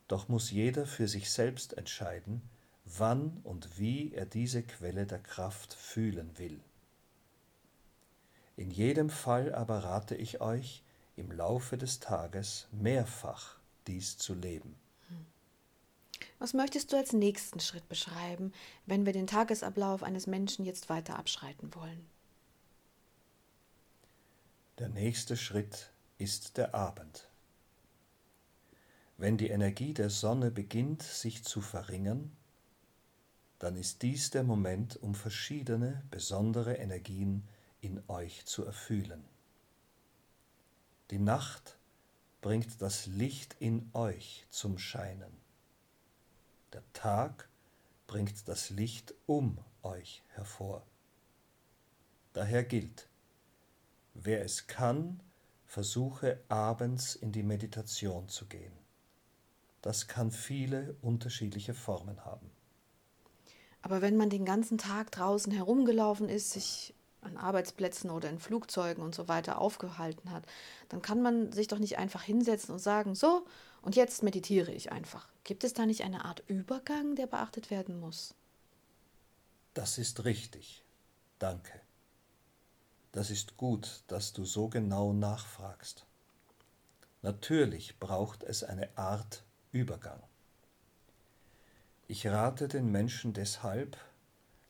Doch 0.07 0.29
muss 0.29 0.51
jeder 0.51 0.87
für 0.87 1.07
sich 1.07 1.31
selbst 1.31 1.77
entscheiden, 1.77 2.41
wann 2.87 3.43
und 3.45 3.79
wie 3.79 4.15
er 4.15 4.25
diese 4.25 4.63
Quelle 4.63 5.05
der 5.05 5.19
Kraft 5.19 5.75
fühlen 5.75 6.39
will. 6.39 6.61
In 8.59 8.73
jedem 8.73 9.09
Fall 9.09 9.55
aber 9.55 9.85
rate 9.85 10.17
ich 10.17 10.41
euch, 10.41 10.83
im 11.15 11.31
Laufe 11.31 11.79
des 11.79 12.01
Tages 12.01 12.67
mehrfach 12.73 13.55
dies 13.87 14.19
zu 14.19 14.35
leben. 14.35 14.75
Was 16.41 16.55
möchtest 16.55 16.93
du 16.93 16.97
als 16.97 17.13
nächsten 17.13 17.61
Schritt 17.61 17.89
beschreiben, 17.89 18.53
wenn 18.85 19.07
wir 19.07 19.13
den 19.13 19.29
Tagesablauf 19.29 20.03
eines 20.03 20.27
Menschen 20.27 20.65
jetzt 20.65 20.89
weiter 20.89 21.21
abschreiten 21.21 21.73
wollen? 21.77 22.05
Der 24.81 24.89
nächste 24.89 25.37
Schritt 25.37 25.93
ist 26.19 26.57
der 26.57 26.75
Abend. 26.75 27.29
Wenn 29.19 29.37
die 29.37 29.51
Energie 29.51 29.95
der 29.95 30.11
Sonne 30.11 30.51
beginnt 30.51 31.05
sich 31.05 31.45
zu 31.45 31.61
verringern, 31.61 32.33
dann 33.61 33.77
ist 33.77 34.03
dies 34.03 34.31
der 34.31 34.43
Moment, 34.43 35.01
um 35.01 35.15
verschiedene 35.15 36.03
besondere 36.11 36.75
Energien 36.75 37.45
in 37.81 38.03
euch 38.09 38.45
zu 38.47 38.65
erfühlen. 38.65 39.25
Die 41.11 41.19
Nacht 41.19 41.79
bringt 42.41 42.83
das 42.83 43.07
Licht 43.07 43.57
in 43.59 43.91
euch 43.95 44.47
zum 44.51 44.79
Scheinen. 44.79 45.33
Der 46.73 46.83
Tag 46.93 47.49
bringt 48.07 48.49
das 48.49 48.71
Licht 48.71 49.15
um 49.27 49.59
euch 49.83 50.23
hervor. 50.29 50.87
Daher 52.33 52.63
gilt, 52.63 53.09
wer 54.15 54.45
es 54.45 54.67
kann, 54.67 55.21
versuche 55.67 56.43
abends 56.49 57.15
in 57.15 57.33
die 57.33 57.43
Meditation 57.43 58.29
zu 58.29 58.47
gehen. 58.47 58.73
Das 59.83 60.09
kann 60.09 60.31
viele 60.31 60.97
unterschiedliche 61.03 61.75
Formen 61.75 62.25
haben. 62.25 62.51
Aber 63.83 64.03
wenn 64.03 64.17
man 64.17 64.29
den 64.29 64.45
ganzen 64.45 64.77
Tag 64.77 65.13
draußen 65.13 65.53
herumgelaufen 65.53 66.29
ist, 66.29 66.51
sich 66.51 66.95
an 67.21 67.37
Arbeitsplätzen 67.37 68.11
oder 68.11 68.31
in 68.31 68.39
Flugzeugen 68.39 69.03
und 69.03 69.15
so 69.15 69.29
weiter 69.29 69.61
aufgehalten 69.61 70.31
hat, 70.31 70.45
dann 70.89 71.03
kann 71.03 71.23
man 71.23 71.53
sich 71.53 71.69
doch 71.69 71.79
nicht 71.79 71.99
einfach 71.99 72.23
hinsetzen 72.23 72.73
und 72.73 72.81
sagen, 72.81 73.15
so, 73.15 73.45
und 73.83 73.97
jetzt 73.97 74.23
meditiere 74.23 74.73
ich 74.73 74.93
einfach. 74.93 75.29
Gibt 75.45 75.65
es 75.65 75.73
da 75.73 75.87
nicht 75.87 76.05
eine 76.05 76.25
Art 76.25 76.43
Übergang, 76.47 77.15
der 77.15 77.27
beachtet 77.27 77.71
werden 77.71 78.01
muss? 78.01 78.35
Das 79.75 79.99
ist 79.99 80.25
richtig. 80.25 80.85
Danke. 81.39 81.81
Das 83.13 83.31
ist 83.31 83.57
gut, 83.57 84.03
dass 84.09 84.33
du 84.33 84.45
so 84.45 84.69
genau 84.69 85.13
nachfragst. 85.13 86.05
Natürlich 87.23 87.99
braucht 87.99 88.43
es 88.45 88.63
eine 88.63 88.97
Art 88.97 89.45
Übergang. 89.73 90.23
Ich 92.07 92.27
rate 92.27 92.69
den 92.69 92.91
Menschen 92.91 93.33
deshalb, 93.33 93.97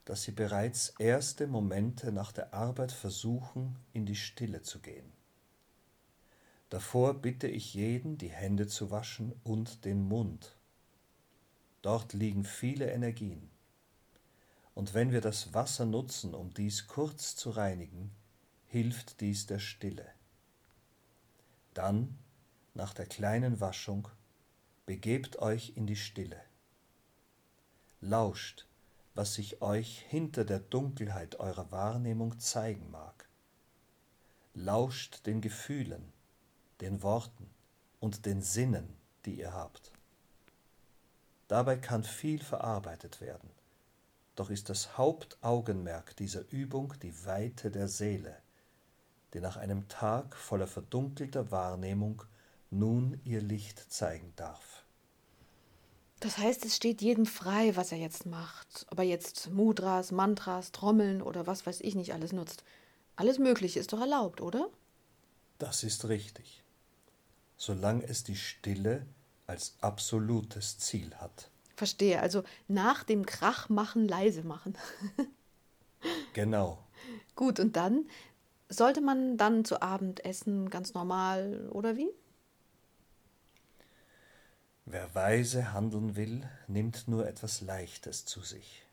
dass 0.08 0.22
sie 0.22 0.32
bereits 0.32 0.94
erste 0.98 1.46
Momente 1.46 2.12
nach 2.12 2.32
der 2.32 2.54
Arbeit 2.54 2.92
versuchen, 2.92 3.76
in 3.92 4.06
die 4.06 4.16
Stille 4.16 4.62
zu 4.62 4.78
gehen. 4.78 5.12
Davor 6.70 7.12
bitte 7.12 7.46
ich 7.46 7.74
jeden, 7.74 8.16
die 8.16 8.30
Hände 8.30 8.68
zu 8.68 8.90
waschen 8.90 9.38
und 9.44 9.84
den 9.84 10.08
Mund. 10.08 10.56
Dort 11.82 12.14
liegen 12.14 12.44
viele 12.44 12.90
Energien. 12.90 13.50
Und 14.74 14.94
wenn 14.94 15.12
wir 15.12 15.20
das 15.20 15.52
Wasser 15.52 15.84
nutzen, 15.84 16.34
um 16.34 16.54
dies 16.54 16.86
kurz 16.86 17.36
zu 17.36 17.50
reinigen, 17.50 18.10
hilft 18.64 19.20
dies 19.20 19.44
der 19.44 19.58
Stille. 19.58 20.06
Dann, 21.74 22.16
nach 22.72 22.94
der 22.94 23.04
kleinen 23.04 23.60
Waschung, 23.60 24.08
begebt 24.86 25.38
euch 25.40 25.74
in 25.76 25.86
die 25.86 25.96
Stille. 25.96 26.40
Lauscht 28.00 28.68
was 29.18 29.34
sich 29.34 29.60
euch 29.62 30.04
hinter 30.08 30.44
der 30.44 30.60
Dunkelheit 30.60 31.40
eurer 31.40 31.72
Wahrnehmung 31.72 32.38
zeigen 32.38 32.88
mag. 32.92 33.28
Lauscht 34.54 35.26
den 35.26 35.40
Gefühlen, 35.40 36.12
den 36.80 37.02
Worten 37.02 37.50
und 37.98 38.26
den 38.26 38.42
Sinnen, 38.42 38.96
die 39.24 39.40
ihr 39.40 39.52
habt. 39.52 39.90
Dabei 41.48 41.78
kann 41.78 42.04
viel 42.04 42.40
verarbeitet 42.40 43.20
werden, 43.20 43.50
doch 44.36 44.50
ist 44.50 44.68
das 44.68 44.96
Hauptaugenmerk 44.96 46.14
dieser 46.14 46.48
Übung 46.52 46.94
die 47.02 47.26
Weite 47.26 47.72
der 47.72 47.88
Seele, 47.88 48.36
die 49.34 49.40
nach 49.40 49.56
einem 49.56 49.88
Tag 49.88 50.36
voller 50.36 50.68
verdunkelter 50.68 51.50
Wahrnehmung 51.50 52.22
nun 52.70 53.20
ihr 53.24 53.40
Licht 53.40 53.92
zeigen 53.92 54.32
darf. 54.36 54.84
Das 56.20 56.38
heißt, 56.38 56.64
es 56.64 56.74
steht 56.74 57.00
jedem 57.00 57.26
frei, 57.26 57.76
was 57.76 57.92
er 57.92 57.98
jetzt 57.98 58.26
macht. 58.26 58.86
Ob 58.90 58.98
er 58.98 59.04
jetzt 59.04 59.50
Mudras, 59.50 60.10
Mantras, 60.10 60.72
Trommeln 60.72 61.22
oder 61.22 61.46
was 61.46 61.64
weiß 61.64 61.80
ich 61.80 61.94
nicht 61.94 62.12
alles 62.12 62.32
nutzt. 62.32 62.64
Alles 63.14 63.38
Mögliche 63.38 63.78
ist 63.78 63.92
doch 63.92 64.00
erlaubt, 64.00 64.40
oder? 64.40 64.68
Das 65.58 65.84
ist 65.84 66.08
richtig. 66.08 66.62
Solange 67.56 68.04
es 68.04 68.24
die 68.24 68.36
Stille 68.36 69.06
als 69.46 69.76
absolutes 69.80 70.78
Ziel 70.78 71.14
hat. 71.16 71.50
Verstehe. 71.76 72.20
Also 72.20 72.42
nach 72.66 73.04
dem 73.04 73.24
Krach 73.24 73.68
machen, 73.68 74.06
leise 74.06 74.42
machen. 74.42 74.76
genau. 76.32 76.84
Gut, 77.36 77.60
und 77.60 77.76
dann? 77.76 78.06
Sollte 78.68 79.00
man 79.00 79.36
dann 79.36 79.64
zu 79.64 79.80
Abend 79.80 80.24
essen, 80.24 80.68
ganz 80.68 80.92
normal, 80.92 81.68
oder 81.70 81.96
wie? 81.96 82.10
Wer 84.90 85.14
weise 85.14 85.74
handeln 85.74 86.16
will, 86.16 86.48
nimmt 86.66 87.08
nur 87.08 87.28
etwas 87.28 87.60
Leichtes 87.60 88.24
zu 88.24 88.40
sich. 88.40 88.86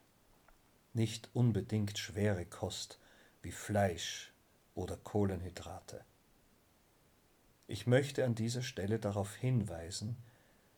Nicht 0.94 1.30
unbedingt 1.34 1.98
schwere 1.98 2.46
Kost 2.46 3.00
wie 3.42 3.54
Fleisch 3.54 4.34
oder 4.74 4.98
Kohlenhydrate. 4.98 6.04
Ich 7.68 7.88
möchte 7.88 8.26
an 8.26 8.36
dieser 8.36 8.62
Stelle 8.62 9.00
darauf 9.00 9.36
hinweisen, 9.36 10.18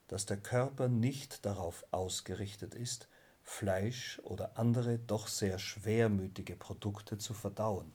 dass 0.07 0.27
der 0.27 0.37
Körper 0.37 0.87
nicht 0.87 1.47
darauf 1.47 1.83
ausgerichtet 1.89 2.75
ist, 2.75 3.07
Fleisch 3.41 4.21
oder 4.23 4.59
andere 4.59 4.99
doch 4.99 5.27
sehr 5.27 5.57
schwermütige 5.57 6.55
Produkte 6.55 7.17
zu 7.17 7.33
verdauen. 7.33 7.91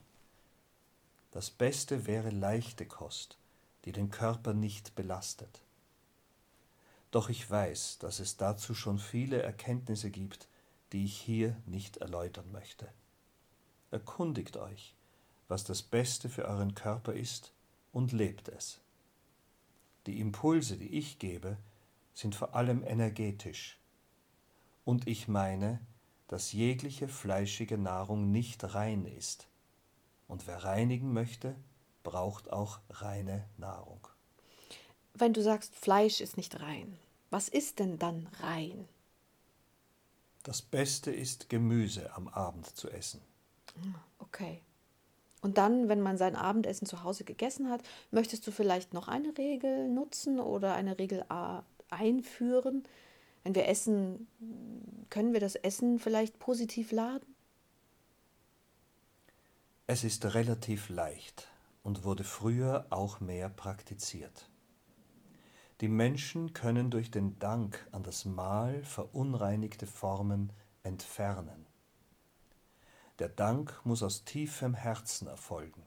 Das 1.31 1.51
Beste 1.51 2.05
wäre 2.05 2.31
leichte 2.31 2.85
Kost, 2.85 3.37
die 3.85 3.93
den 3.93 4.11
Körper 4.11 4.53
nicht 4.53 4.93
belastet. 4.95 5.61
Doch 7.13 7.29
ich 7.29 7.47
weiß, 7.47 7.99
dass 7.99 8.19
es 8.19 8.37
dazu 8.37 8.73
schon 8.73 8.97
viele 8.97 9.39
Erkenntnisse 9.39 10.09
gibt, 10.09 10.47
die 10.91 11.05
ich 11.05 11.15
hier 11.15 11.55
nicht 11.67 11.97
erläutern 11.97 12.51
möchte. 12.51 12.91
Erkundigt 13.91 14.57
euch, 14.57 14.95
was 15.47 15.63
das 15.63 15.83
Beste 15.83 16.27
für 16.27 16.45
euren 16.45 16.73
Körper 16.73 17.13
ist, 17.13 17.53
und 17.91 18.13
lebt 18.13 18.47
es. 18.47 18.79
Die 20.07 20.19
Impulse, 20.19 20.75
die 20.75 20.97
ich 20.97 21.19
gebe, 21.19 21.57
sind 22.15 22.33
vor 22.33 22.55
allem 22.55 22.83
energetisch. 22.83 23.77
Und 24.83 25.07
ich 25.07 25.27
meine, 25.27 25.79
dass 26.29 26.51
jegliche 26.51 27.07
fleischige 27.07 27.77
Nahrung 27.77 28.31
nicht 28.31 28.73
rein 28.73 29.05
ist. 29.05 29.45
Und 30.27 30.47
wer 30.47 30.63
reinigen 30.63 31.13
möchte, 31.13 31.55
braucht 32.01 32.51
auch 32.51 32.79
reine 32.89 33.45
Nahrung. 33.57 34.07
Wenn 35.13 35.33
du 35.33 35.43
sagst, 35.43 35.75
Fleisch 35.75 36.19
ist 36.19 36.37
nicht 36.37 36.59
rein, 36.59 36.97
was 37.33 37.49
ist 37.49 37.79
denn 37.79 37.97
dann 37.97 38.27
rein? 38.41 38.87
Das 40.43 40.61
Beste 40.61 41.11
ist 41.11 41.49
Gemüse 41.49 42.15
am 42.15 42.27
Abend 42.27 42.67
zu 42.67 42.91
essen. 42.91 43.21
Okay. 44.19 44.61
Und 45.41 45.57
dann, 45.57 45.89
wenn 45.89 45.99
man 45.99 46.19
sein 46.19 46.35
Abendessen 46.35 46.85
zu 46.85 47.03
Hause 47.03 47.23
gegessen 47.23 47.71
hat, 47.71 47.81
möchtest 48.11 48.45
du 48.45 48.51
vielleicht 48.51 48.93
noch 48.93 49.07
eine 49.07 49.35
Regel 49.35 49.89
nutzen 49.89 50.39
oder 50.39 50.75
eine 50.75 50.99
Regel 50.99 51.25
einführen? 51.89 52.83
Wenn 53.43 53.55
wir 53.55 53.67
essen, 53.67 54.27
können 55.09 55.33
wir 55.33 55.39
das 55.39 55.55
Essen 55.55 55.97
vielleicht 55.97 56.37
positiv 56.37 56.91
laden? 56.91 57.35
Es 59.87 60.03
ist 60.03 60.35
relativ 60.35 60.89
leicht 60.89 61.47
und 61.81 62.03
wurde 62.03 62.23
früher 62.23 62.85
auch 62.91 63.19
mehr 63.19 63.49
praktiziert. 63.49 64.49
Die 65.83 65.89
Menschen 65.89 66.53
können 66.53 66.91
durch 66.91 67.11
den 67.11 67.37
Dank 67.39 67.89
an 67.91 68.03
das 68.03 68.23
Mahl 68.23 68.85
verunreinigte 68.85 69.85
Formen 69.85 70.53
entfernen. 70.81 71.65
Der 73.19 73.27
Dank 73.27 73.81
muss 73.83 74.01
aus 74.01 74.23
tiefem 74.23 74.75
Herzen 74.75 75.27
erfolgen. 75.27 75.83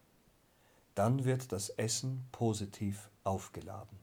Dann 0.95 1.25
wird 1.25 1.51
das 1.51 1.71
Essen 1.71 2.29
positiv 2.31 3.09
aufgeladen. 3.25 3.99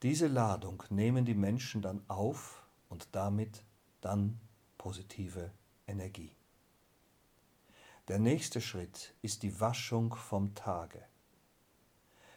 Diese 0.00 0.26
Ladung 0.26 0.82
nehmen 0.88 1.26
die 1.26 1.34
Menschen 1.34 1.82
dann 1.82 2.02
auf 2.08 2.66
und 2.88 3.08
damit 3.12 3.64
dann 4.00 4.40
positive 4.78 5.52
Energie. 5.86 6.34
Der 8.08 8.18
nächste 8.18 8.62
Schritt 8.62 9.12
ist 9.20 9.42
die 9.42 9.60
Waschung 9.60 10.14
vom 10.14 10.54
Tage. 10.54 11.04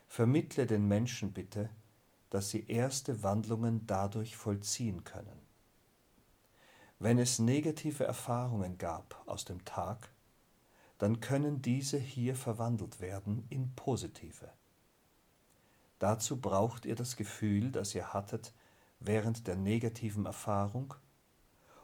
Vermittle 0.09 0.65
den 0.65 0.85
Menschen 0.85 1.31
bitte, 1.31 1.69
dass 2.29 2.49
sie 2.49 2.67
erste 2.67 3.23
Wandlungen 3.23 3.85
dadurch 3.87 4.35
vollziehen 4.35 5.03
können. 5.03 5.39
Wenn 6.99 7.19
es 7.19 7.39
negative 7.39 8.05
Erfahrungen 8.05 8.77
gab 8.77 9.21
aus 9.25 9.45
dem 9.45 9.63
Tag, 9.65 10.09
dann 10.97 11.19
können 11.19 11.61
diese 11.61 11.97
hier 11.97 12.35
verwandelt 12.35 13.01
werden 13.01 13.45
in 13.49 13.73
positive. 13.75 14.49
Dazu 15.99 16.39
braucht 16.39 16.85
ihr 16.85 16.95
das 16.95 17.15
Gefühl, 17.15 17.71
das 17.71 17.95
ihr 17.95 18.13
hattet 18.13 18.53
während 18.99 19.47
der 19.47 19.55
negativen 19.55 20.25
Erfahrung, 20.25 20.93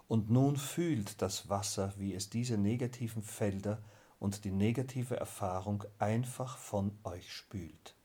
und 0.07 0.29
nun 0.29 0.57
fühlt 0.57 1.21
das 1.21 1.47
Wasser, 1.47 1.93
wie 1.97 2.13
es 2.13 2.29
diese 2.29 2.57
negativen 2.57 3.23
Felder 3.23 3.81
und 4.19 4.43
die 4.43 4.51
negative 4.51 5.15
Erfahrung 5.15 5.85
einfach 5.99 6.57
von 6.57 6.97
euch 7.03 7.31
spült. 7.31 7.95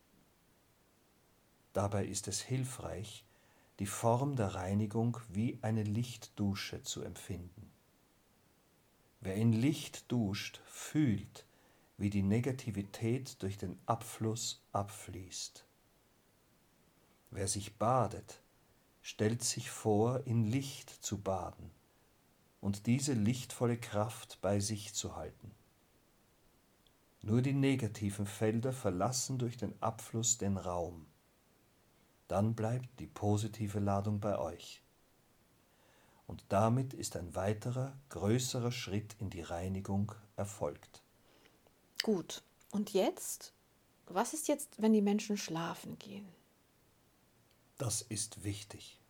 Dabei 1.76 2.06
ist 2.06 2.26
es 2.26 2.40
hilfreich, 2.40 3.22
die 3.80 3.86
Form 3.86 4.34
der 4.34 4.54
Reinigung 4.54 5.18
wie 5.28 5.58
eine 5.60 5.82
Lichtdusche 5.82 6.82
zu 6.82 7.02
empfinden. 7.02 7.70
Wer 9.20 9.34
in 9.34 9.52
Licht 9.52 10.10
duscht, 10.10 10.62
fühlt, 10.64 11.44
wie 11.98 12.08
die 12.08 12.22
Negativität 12.22 13.42
durch 13.42 13.58
den 13.58 13.78
Abfluss 13.84 14.64
abfließt. 14.72 15.66
Wer 17.30 17.46
sich 17.46 17.76
badet, 17.76 18.40
stellt 19.02 19.44
sich 19.44 19.70
vor, 19.70 20.26
in 20.26 20.46
Licht 20.46 20.88
zu 20.88 21.20
baden 21.20 21.70
und 22.62 22.86
diese 22.86 23.12
lichtvolle 23.12 23.76
Kraft 23.76 24.38
bei 24.40 24.60
sich 24.60 24.94
zu 24.94 25.14
halten. 25.14 25.50
Nur 27.20 27.42
die 27.42 27.52
negativen 27.52 28.24
Felder 28.24 28.72
verlassen 28.72 29.36
durch 29.36 29.58
den 29.58 29.74
Abfluss 29.82 30.38
den 30.38 30.56
Raum. 30.56 31.04
Dann 32.28 32.54
bleibt 32.54 32.88
die 32.98 33.06
positive 33.06 33.78
Ladung 33.78 34.20
bei 34.20 34.38
euch. 34.38 34.82
Und 36.26 36.44
damit 36.48 36.92
ist 36.92 37.16
ein 37.16 37.34
weiterer, 37.34 37.96
größerer 38.08 38.72
Schritt 38.72 39.14
in 39.20 39.30
die 39.30 39.42
Reinigung 39.42 40.12
erfolgt. 40.36 41.02
Gut, 42.02 42.42
und 42.72 42.92
jetzt? 42.92 43.52
Was 44.06 44.34
ist 44.34 44.48
jetzt, 44.48 44.80
wenn 44.82 44.92
die 44.92 45.02
Menschen 45.02 45.36
schlafen 45.36 45.98
gehen? 45.98 46.28
Das 47.78 48.02
ist 48.02 48.42
wichtig. 48.44 49.00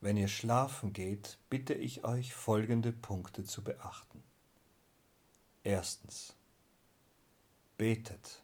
Wenn 0.00 0.16
ihr 0.16 0.28
schlafen 0.28 0.92
geht, 0.92 1.38
bitte 1.48 1.74
ich 1.74 2.04
euch 2.04 2.34
folgende 2.34 2.92
Punkte 2.92 3.44
zu 3.44 3.64
beachten. 3.64 4.22
Erstens. 5.64 6.34
Betet 7.76 8.42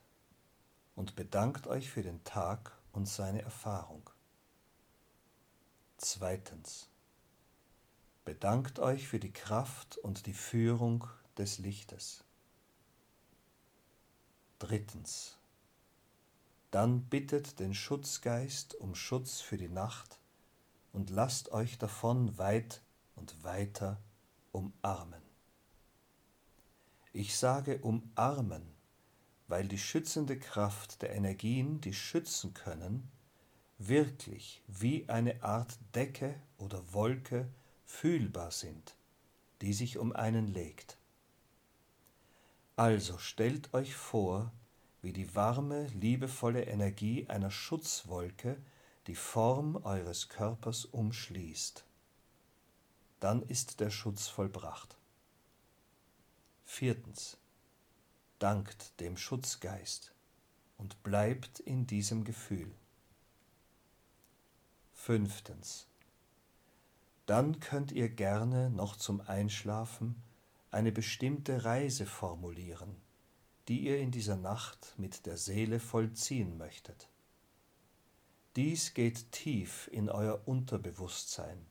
und 0.96 1.14
bedankt 1.14 1.66
euch 1.66 1.90
für 1.90 2.02
den 2.02 2.22
Tag 2.24 2.76
und 2.92 3.06
seine 3.06 3.42
Erfahrung. 3.42 4.08
Zweitens. 5.96 6.88
Bedankt 8.24 8.78
euch 8.78 9.08
für 9.08 9.18
die 9.18 9.32
Kraft 9.32 9.98
und 9.98 10.26
die 10.26 10.34
Führung 10.34 11.06
des 11.36 11.58
Lichtes. 11.58 12.24
Drittens. 14.60 15.38
Dann 16.70 17.04
bittet 17.04 17.58
den 17.58 17.74
Schutzgeist 17.74 18.74
um 18.76 18.94
Schutz 18.94 19.40
für 19.40 19.56
die 19.58 19.68
Nacht 19.68 20.20
und 20.92 21.10
lasst 21.10 21.50
euch 21.52 21.78
davon 21.78 22.38
weit 22.38 22.82
und 23.16 23.42
weiter 23.42 24.00
umarmen. 24.52 25.22
Ich 27.12 27.36
sage 27.36 27.78
umarmen, 27.78 28.71
weil 29.52 29.68
die 29.68 29.76
schützende 29.76 30.38
Kraft 30.38 31.02
der 31.02 31.14
Energien, 31.14 31.82
die 31.82 31.92
schützen 31.92 32.54
können, 32.54 33.10
wirklich 33.76 34.62
wie 34.66 35.06
eine 35.10 35.42
Art 35.42 35.78
Decke 35.94 36.40
oder 36.56 36.94
Wolke 36.94 37.50
fühlbar 37.84 38.50
sind, 38.50 38.96
die 39.60 39.74
sich 39.74 39.98
um 39.98 40.16
einen 40.16 40.46
legt. 40.46 40.96
Also 42.76 43.18
stellt 43.18 43.74
euch 43.74 43.94
vor, 43.94 44.54
wie 45.02 45.12
die 45.12 45.34
warme, 45.34 45.86
liebevolle 45.88 46.62
Energie 46.62 47.26
einer 47.28 47.50
Schutzwolke 47.50 48.56
die 49.06 49.14
Form 49.14 49.76
eures 49.84 50.30
Körpers 50.30 50.86
umschließt. 50.86 51.84
Dann 53.20 53.42
ist 53.42 53.80
der 53.80 53.90
Schutz 53.90 54.28
vollbracht. 54.28 54.96
Viertens. 56.64 57.36
Dankt 58.42 58.98
dem 59.00 59.16
Schutzgeist 59.16 60.12
und 60.76 61.02
bleibt 61.02 61.60
in 61.60 61.86
diesem 61.86 62.24
Gefühl. 62.24 62.74
Fünftens. 64.92 65.86
Dann 67.26 67.60
könnt 67.60 67.92
ihr 67.92 68.08
gerne 68.08 68.70
noch 68.70 68.96
zum 68.96 69.20
Einschlafen 69.20 70.22
eine 70.70 70.90
bestimmte 70.90 71.64
Reise 71.64 72.06
formulieren 72.06 72.96
die 73.68 73.86
ihr 73.86 73.98
in 73.98 74.10
dieser 74.10 74.36
Nacht 74.36 74.94
mit 74.96 75.26
der 75.26 75.36
Seele 75.36 75.78
vollziehen 75.78 76.58
möchtet. 76.58 77.08
Dies 78.56 78.92
geht 78.92 79.32
tief 79.32 79.88
in 79.92 80.10
euer 80.10 80.42
Unterbewusstsein 80.46 81.64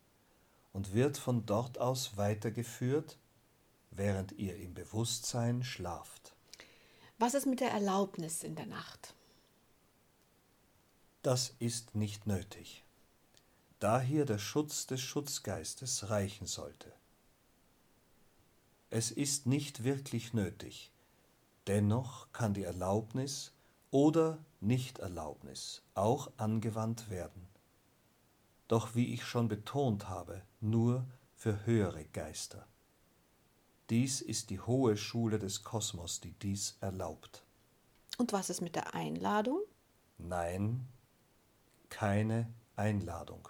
und 0.74 0.94
wird 0.94 1.18
von 1.18 1.46
dort 1.46 1.78
aus 1.78 2.18
weitergeführt, 2.18 3.20
während 3.92 4.32
ihr 4.32 4.56
im 4.56 4.74
Bewusstsein 4.74 5.64
schlaft. 5.64 6.34
Was 7.22 7.36
ist 7.36 7.46
mit 7.46 7.60
der 7.60 7.72
Erlaubnis 7.72 8.44
in 8.44 8.56
der 8.56 8.66
Nacht? 8.66 9.14
Das 11.22 11.54
ist 11.60 11.94
nicht 11.94 12.26
nötig, 12.26 12.84
da 13.80 14.02
hier 14.02 14.26
der 14.26 14.40
Schutz 14.40 14.88
des 14.88 15.02
Schutzgeistes 15.02 16.10
reichen 16.10 16.48
sollte. 16.48 16.92
Es 18.90 19.12
ist 19.12 19.46
nicht 19.46 19.84
wirklich 19.84 20.34
nötig, 20.34 20.92
Dennoch 21.68 22.32
kann 22.34 22.56
die 22.56 22.64
Erlaubnis 22.64 23.54
oder 23.92 24.40
Nichterlaubnis 24.62 25.84
auch 25.94 26.32
angewandt 26.38 27.10
werden. 27.12 27.48
Doch 28.68 28.96
wie 28.96 29.14
ich 29.14 29.26
schon 29.26 29.48
betont 29.48 30.10
habe, 30.10 30.42
nur 30.60 31.06
für 31.36 31.66
höhere 31.66 32.06
Geister. 32.06 32.68
Dies 33.92 34.22
ist 34.22 34.50
die 34.50 34.60
hohe 34.60 34.98
Schule 34.98 35.38
des 35.38 35.64
Kosmos, 35.64 36.20
die 36.20 36.34
dies 36.34 36.78
erlaubt. 36.82 37.44
Und 38.18 38.34
was 38.34 38.50
ist 38.50 38.62
mit 38.62 38.76
der 38.76 38.96
Einladung? 38.96 39.62
Nein, 40.18 40.88
keine 41.90 42.52
Einladung. 42.76 43.48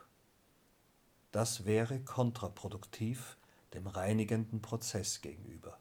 Das 1.32 1.64
wäre 1.64 2.02
kontraproduktiv 2.02 3.38
dem 3.74 3.88
reinigenden 3.88 4.62
Prozess 4.62 5.22
gegenüber 5.22 5.80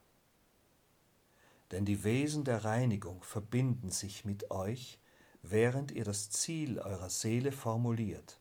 denn 1.70 1.84
die 1.84 2.02
Wesen 2.04 2.44
der 2.44 2.64
Reinigung 2.64 3.22
verbinden 3.22 3.90
sich 3.90 4.24
mit 4.24 4.50
euch, 4.50 4.98
während 5.42 5.92
ihr 5.92 6.04
das 6.04 6.30
Ziel 6.30 6.78
eurer 6.78 7.10
Seele 7.10 7.52
formuliert, 7.52 8.40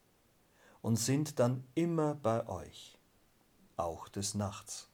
und 0.82 0.98
sind 0.98 1.40
dann 1.40 1.64
immer 1.76 2.16
bei 2.16 2.48
euch, 2.48 2.98
auch 3.78 4.08
des 4.08 4.34
Nachts. 4.34 4.89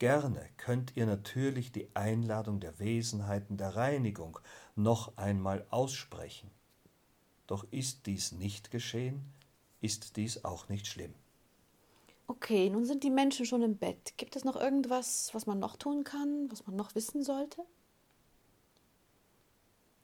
Gerne 0.00 0.48
könnt 0.56 0.96
ihr 0.96 1.04
natürlich 1.04 1.72
die 1.72 1.94
Einladung 1.94 2.58
der 2.58 2.78
Wesenheiten 2.78 3.58
der 3.58 3.76
Reinigung 3.76 4.38
noch 4.74 5.14
einmal 5.18 5.66
aussprechen. 5.68 6.50
Doch 7.46 7.66
ist 7.70 8.06
dies 8.06 8.32
nicht 8.32 8.70
geschehen, 8.70 9.30
ist 9.82 10.16
dies 10.16 10.42
auch 10.42 10.70
nicht 10.70 10.86
schlimm. 10.86 11.12
Okay, 12.28 12.70
nun 12.70 12.86
sind 12.86 13.04
die 13.04 13.10
Menschen 13.10 13.44
schon 13.44 13.60
im 13.60 13.76
Bett. 13.76 14.14
Gibt 14.16 14.36
es 14.36 14.44
noch 14.44 14.56
irgendwas, 14.56 15.34
was 15.34 15.44
man 15.46 15.58
noch 15.58 15.76
tun 15.76 16.02
kann, 16.02 16.50
was 16.50 16.66
man 16.66 16.76
noch 16.76 16.94
wissen 16.94 17.22
sollte? 17.22 17.62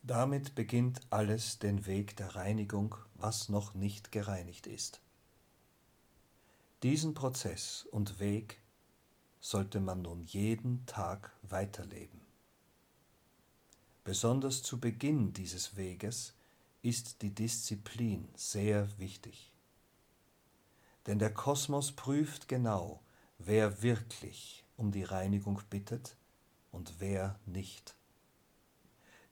Damit 0.03 0.55
beginnt 0.55 1.01
alles 1.09 1.59
den 1.59 1.87
Weg 1.87 2.19
der 2.19 2.37
Reinigung, 2.37 2.97
was 3.15 3.49
noch 3.49 3.73
nicht 3.73 4.13
gereinigt 4.13 4.67
ist. 4.67 5.01
Diesen 6.83 7.15
Prozess 7.15 7.89
und 7.91 8.21
Weg 8.21 8.61
sollte 9.49 9.79
man 9.79 10.03
nun 10.03 10.23
jeden 10.23 10.85
Tag 10.87 11.31
weiterleben. 11.43 12.21
Besonders 14.03 14.65
zu 14.65 14.81
Beginn 14.81 15.35
dieses 15.35 15.77
Weges 15.77 16.35
ist 16.83 17.23
die 17.23 17.33
Disziplin 17.33 18.29
sehr 18.35 18.89
wichtig. 18.99 19.53
Denn 21.07 21.21
der 21.21 21.33
Kosmos 21.33 21.93
prüft 21.93 22.49
genau, 22.49 23.05
wer 23.39 23.85
wirklich 23.85 24.65
um 24.77 24.91
die 24.91 25.05
Reinigung 25.05 25.63
bittet 25.71 26.17
und 26.73 26.95
wer 26.99 27.39
nicht. 27.47 27.95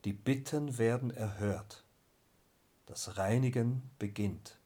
Die 0.05 0.13
Bitten 0.13 0.79
werden 0.79 1.11
erhört, 1.11 1.83
das 2.87 3.17
Reinigen 3.17 3.83
beginnt. 3.99 4.61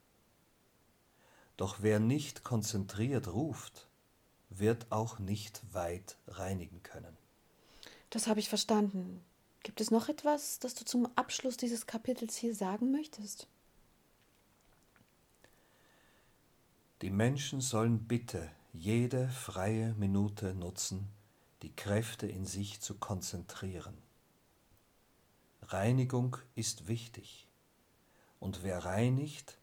Doch 1.57 1.79
wer 1.81 2.01
nicht 2.01 2.45
konzentriert 2.45 3.29
ruft, 3.29 3.88
wird 4.51 4.91
auch 4.91 5.19
nicht 5.19 5.63
weit 5.73 6.17
reinigen 6.27 6.83
können. 6.83 7.17
Das 8.11 8.27
habe 8.27 8.41
ich 8.41 8.49
verstanden. 8.49 9.23
Gibt 9.63 9.81
es 9.81 9.91
noch 9.91 10.09
etwas, 10.09 10.59
das 10.59 10.75
du 10.75 10.85
zum 10.85 11.09
Abschluss 11.17 11.57
dieses 11.57 11.87
Kapitels 11.87 12.37
hier 12.37 12.55
sagen 12.55 12.91
möchtest? 12.91 13.47
Die 17.03 17.11
Menschen 17.11 17.61
sollen 17.61 18.09
bitte 18.09 18.51
jede 18.73 19.29
freie 19.29 19.95
Minute 19.95 20.55
nutzen, 20.55 21.09
die 21.63 21.75
Kräfte 21.75 22.27
in 22.27 22.45
sich 22.45 22.81
zu 22.81 22.95
konzentrieren. 22.95 23.97
Reinigung 25.63 26.39
ist 26.55 26.89
wichtig, 26.89 27.47
und 28.41 28.63
wer 28.63 28.85
reinigt, 28.85 29.59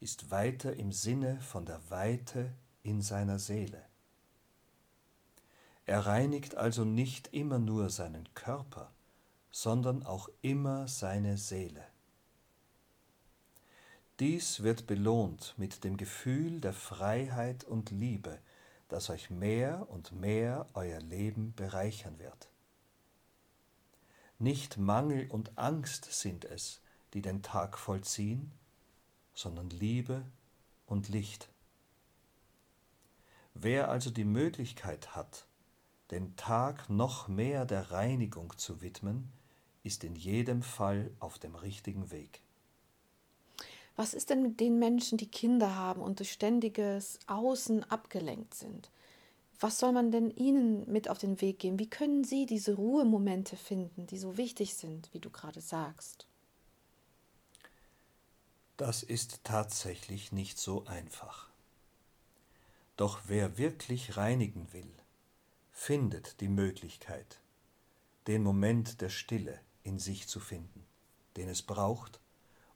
ist 0.00 0.30
weiter 0.30 0.74
im 0.74 0.92
Sinne 0.92 1.40
von 1.40 1.66
der 1.66 1.90
Weite 1.90 2.52
in 2.82 3.02
seiner 3.02 3.38
Seele. 3.38 3.84
Er 5.86 6.06
reinigt 6.06 6.56
also 6.56 6.84
nicht 6.84 7.32
immer 7.32 7.58
nur 7.58 7.90
seinen 7.90 8.32
Körper, 8.34 8.92
sondern 9.50 10.04
auch 10.04 10.28
immer 10.42 10.86
seine 10.88 11.36
Seele. 11.36 11.84
Dies 14.20 14.62
wird 14.62 14.86
belohnt 14.86 15.54
mit 15.56 15.82
dem 15.82 15.96
Gefühl 15.96 16.60
der 16.60 16.74
Freiheit 16.74 17.64
und 17.64 17.90
Liebe, 17.90 18.38
das 18.88 19.08
euch 19.08 19.30
mehr 19.30 19.88
und 19.88 20.12
mehr 20.12 20.68
euer 20.74 21.00
Leben 21.00 21.54
bereichern 21.54 22.18
wird. 22.18 22.50
Nicht 24.38 24.76
Mangel 24.76 25.30
und 25.30 25.56
Angst 25.58 26.06
sind 26.12 26.44
es, 26.44 26.80
die 27.14 27.22
den 27.22 27.42
Tag 27.42 27.78
vollziehen, 27.78 28.52
sondern 29.34 29.70
Liebe 29.70 30.24
und 30.86 31.08
Licht. 31.08 31.48
Wer 33.54 33.90
also 33.90 34.10
die 34.10 34.24
Möglichkeit 34.24 35.14
hat, 35.14 35.46
den 36.10 36.36
Tag 36.36 36.90
noch 36.90 37.28
mehr 37.28 37.64
der 37.64 37.90
Reinigung 37.90 38.56
zu 38.56 38.80
widmen, 38.80 39.30
ist 39.82 40.04
in 40.04 40.16
jedem 40.16 40.62
Fall 40.62 41.10
auf 41.20 41.38
dem 41.38 41.54
richtigen 41.54 42.10
Weg. 42.10 42.42
Was 43.96 44.14
ist 44.14 44.30
denn 44.30 44.42
mit 44.42 44.60
den 44.60 44.78
Menschen, 44.78 45.18
die 45.18 45.30
Kinder 45.30 45.74
haben 45.74 46.00
und 46.00 46.18
durch 46.20 46.32
ständiges 46.32 47.18
Außen 47.26 47.84
abgelenkt 47.90 48.54
sind? 48.54 48.90
Was 49.58 49.78
soll 49.78 49.92
man 49.92 50.10
denn 50.10 50.30
ihnen 50.30 50.90
mit 50.90 51.10
auf 51.10 51.18
den 51.18 51.40
Weg 51.42 51.58
geben? 51.58 51.78
Wie 51.78 51.90
können 51.90 52.24
sie 52.24 52.46
diese 52.46 52.74
Ruhemomente 52.74 53.56
finden, 53.56 54.06
die 54.06 54.16
so 54.16 54.38
wichtig 54.38 54.74
sind, 54.74 55.12
wie 55.12 55.20
du 55.20 55.28
gerade 55.28 55.60
sagst? 55.60 56.26
Das 58.78 59.02
ist 59.02 59.44
tatsächlich 59.44 60.32
nicht 60.32 60.58
so 60.58 60.86
einfach. 60.86 61.50
Doch 62.96 63.20
wer 63.26 63.58
wirklich 63.58 64.16
reinigen 64.16 64.72
will, 64.72 64.90
findet 65.82 66.42
die 66.42 66.48
Möglichkeit, 66.48 67.40
den 68.26 68.42
Moment 68.42 69.00
der 69.00 69.08
Stille 69.08 69.58
in 69.82 69.98
sich 69.98 70.28
zu 70.28 70.38
finden, 70.38 70.84
den 71.38 71.48
es 71.48 71.62
braucht, 71.62 72.20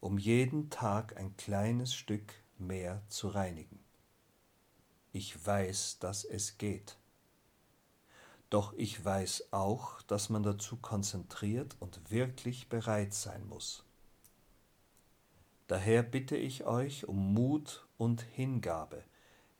um 0.00 0.16
jeden 0.16 0.70
Tag 0.70 1.14
ein 1.18 1.36
kleines 1.36 1.94
Stück 1.94 2.32
mehr 2.56 3.02
zu 3.08 3.28
reinigen. 3.28 3.78
Ich 5.12 5.46
weiß, 5.46 5.98
dass 5.98 6.24
es 6.24 6.56
geht. 6.56 6.96
Doch 8.48 8.72
ich 8.72 9.04
weiß 9.04 9.52
auch, 9.52 10.00
dass 10.02 10.30
man 10.30 10.42
dazu 10.42 10.76
konzentriert 10.78 11.76
und 11.80 12.10
wirklich 12.10 12.70
bereit 12.70 13.12
sein 13.12 13.46
muss. 13.46 13.84
Daher 15.66 16.02
bitte 16.02 16.38
ich 16.38 16.64
euch 16.64 17.06
um 17.06 17.34
Mut 17.34 17.86
und 17.98 18.22
Hingabe, 18.22 19.04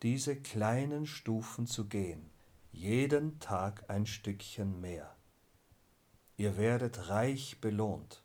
diese 0.01 0.35
kleinen 0.35 1.05
Stufen 1.05 1.67
zu 1.67 1.89
gehen, 1.89 2.31
jeden 2.75 3.39
Tag 3.41 3.89
ein 3.89 4.07
Stückchen 4.07 4.81
mehr. 4.81 5.17
Ihr 6.37 6.57
werdet 6.57 7.09
reich 7.09 7.61
belohnt 7.61 8.25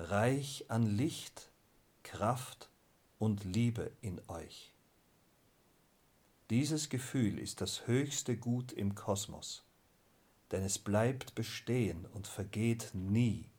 reich 0.00 0.64
an 0.68 0.82
Licht, 0.86 1.50
Kraft 2.02 2.70
und 3.18 3.44
Liebe 3.44 3.92
in 4.00 4.18
euch. 4.28 4.72
Dieses 6.48 6.88
Gefühl 6.88 7.38
ist 7.38 7.60
das 7.60 7.86
höchste 7.86 8.38
Gut 8.38 8.72
im 8.72 8.94
Kosmos, 8.94 9.62
denn 10.52 10.64
es 10.64 10.78
bleibt 10.78 11.34
bestehen 11.34 12.06
und 12.06 12.26
vergeht 12.26 12.90
nie, 12.94 13.50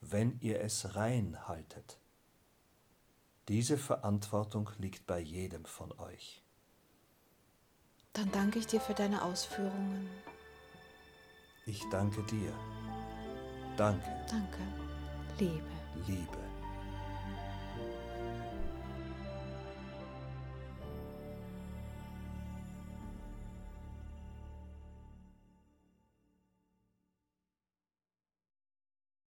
wenn 0.00 0.38
ihr 0.40 0.60
es 0.60 0.94
rein 0.96 1.46
haltet. 1.46 2.00
Diese 3.48 3.76
Verantwortung 3.76 4.70
liegt 4.78 5.06
bei 5.06 5.20
jedem 5.20 5.66
von 5.66 5.92
euch. 5.98 6.42
Dann 8.16 8.32
danke 8.32 8.58
ich 8.58 8.66
dir 8.66 8.80
für 8.80 8.94
deine 8.94 9.20
Ausführungen. 9.20 10.08
Ich 11.66 11.82
danke 11.90 12.22
dir. 12.22 12.50
Danke. 13.76 14.08
Danke. 14.30 14.62
Liebe. 15.38 15.66
Liebe. 16.06 16.45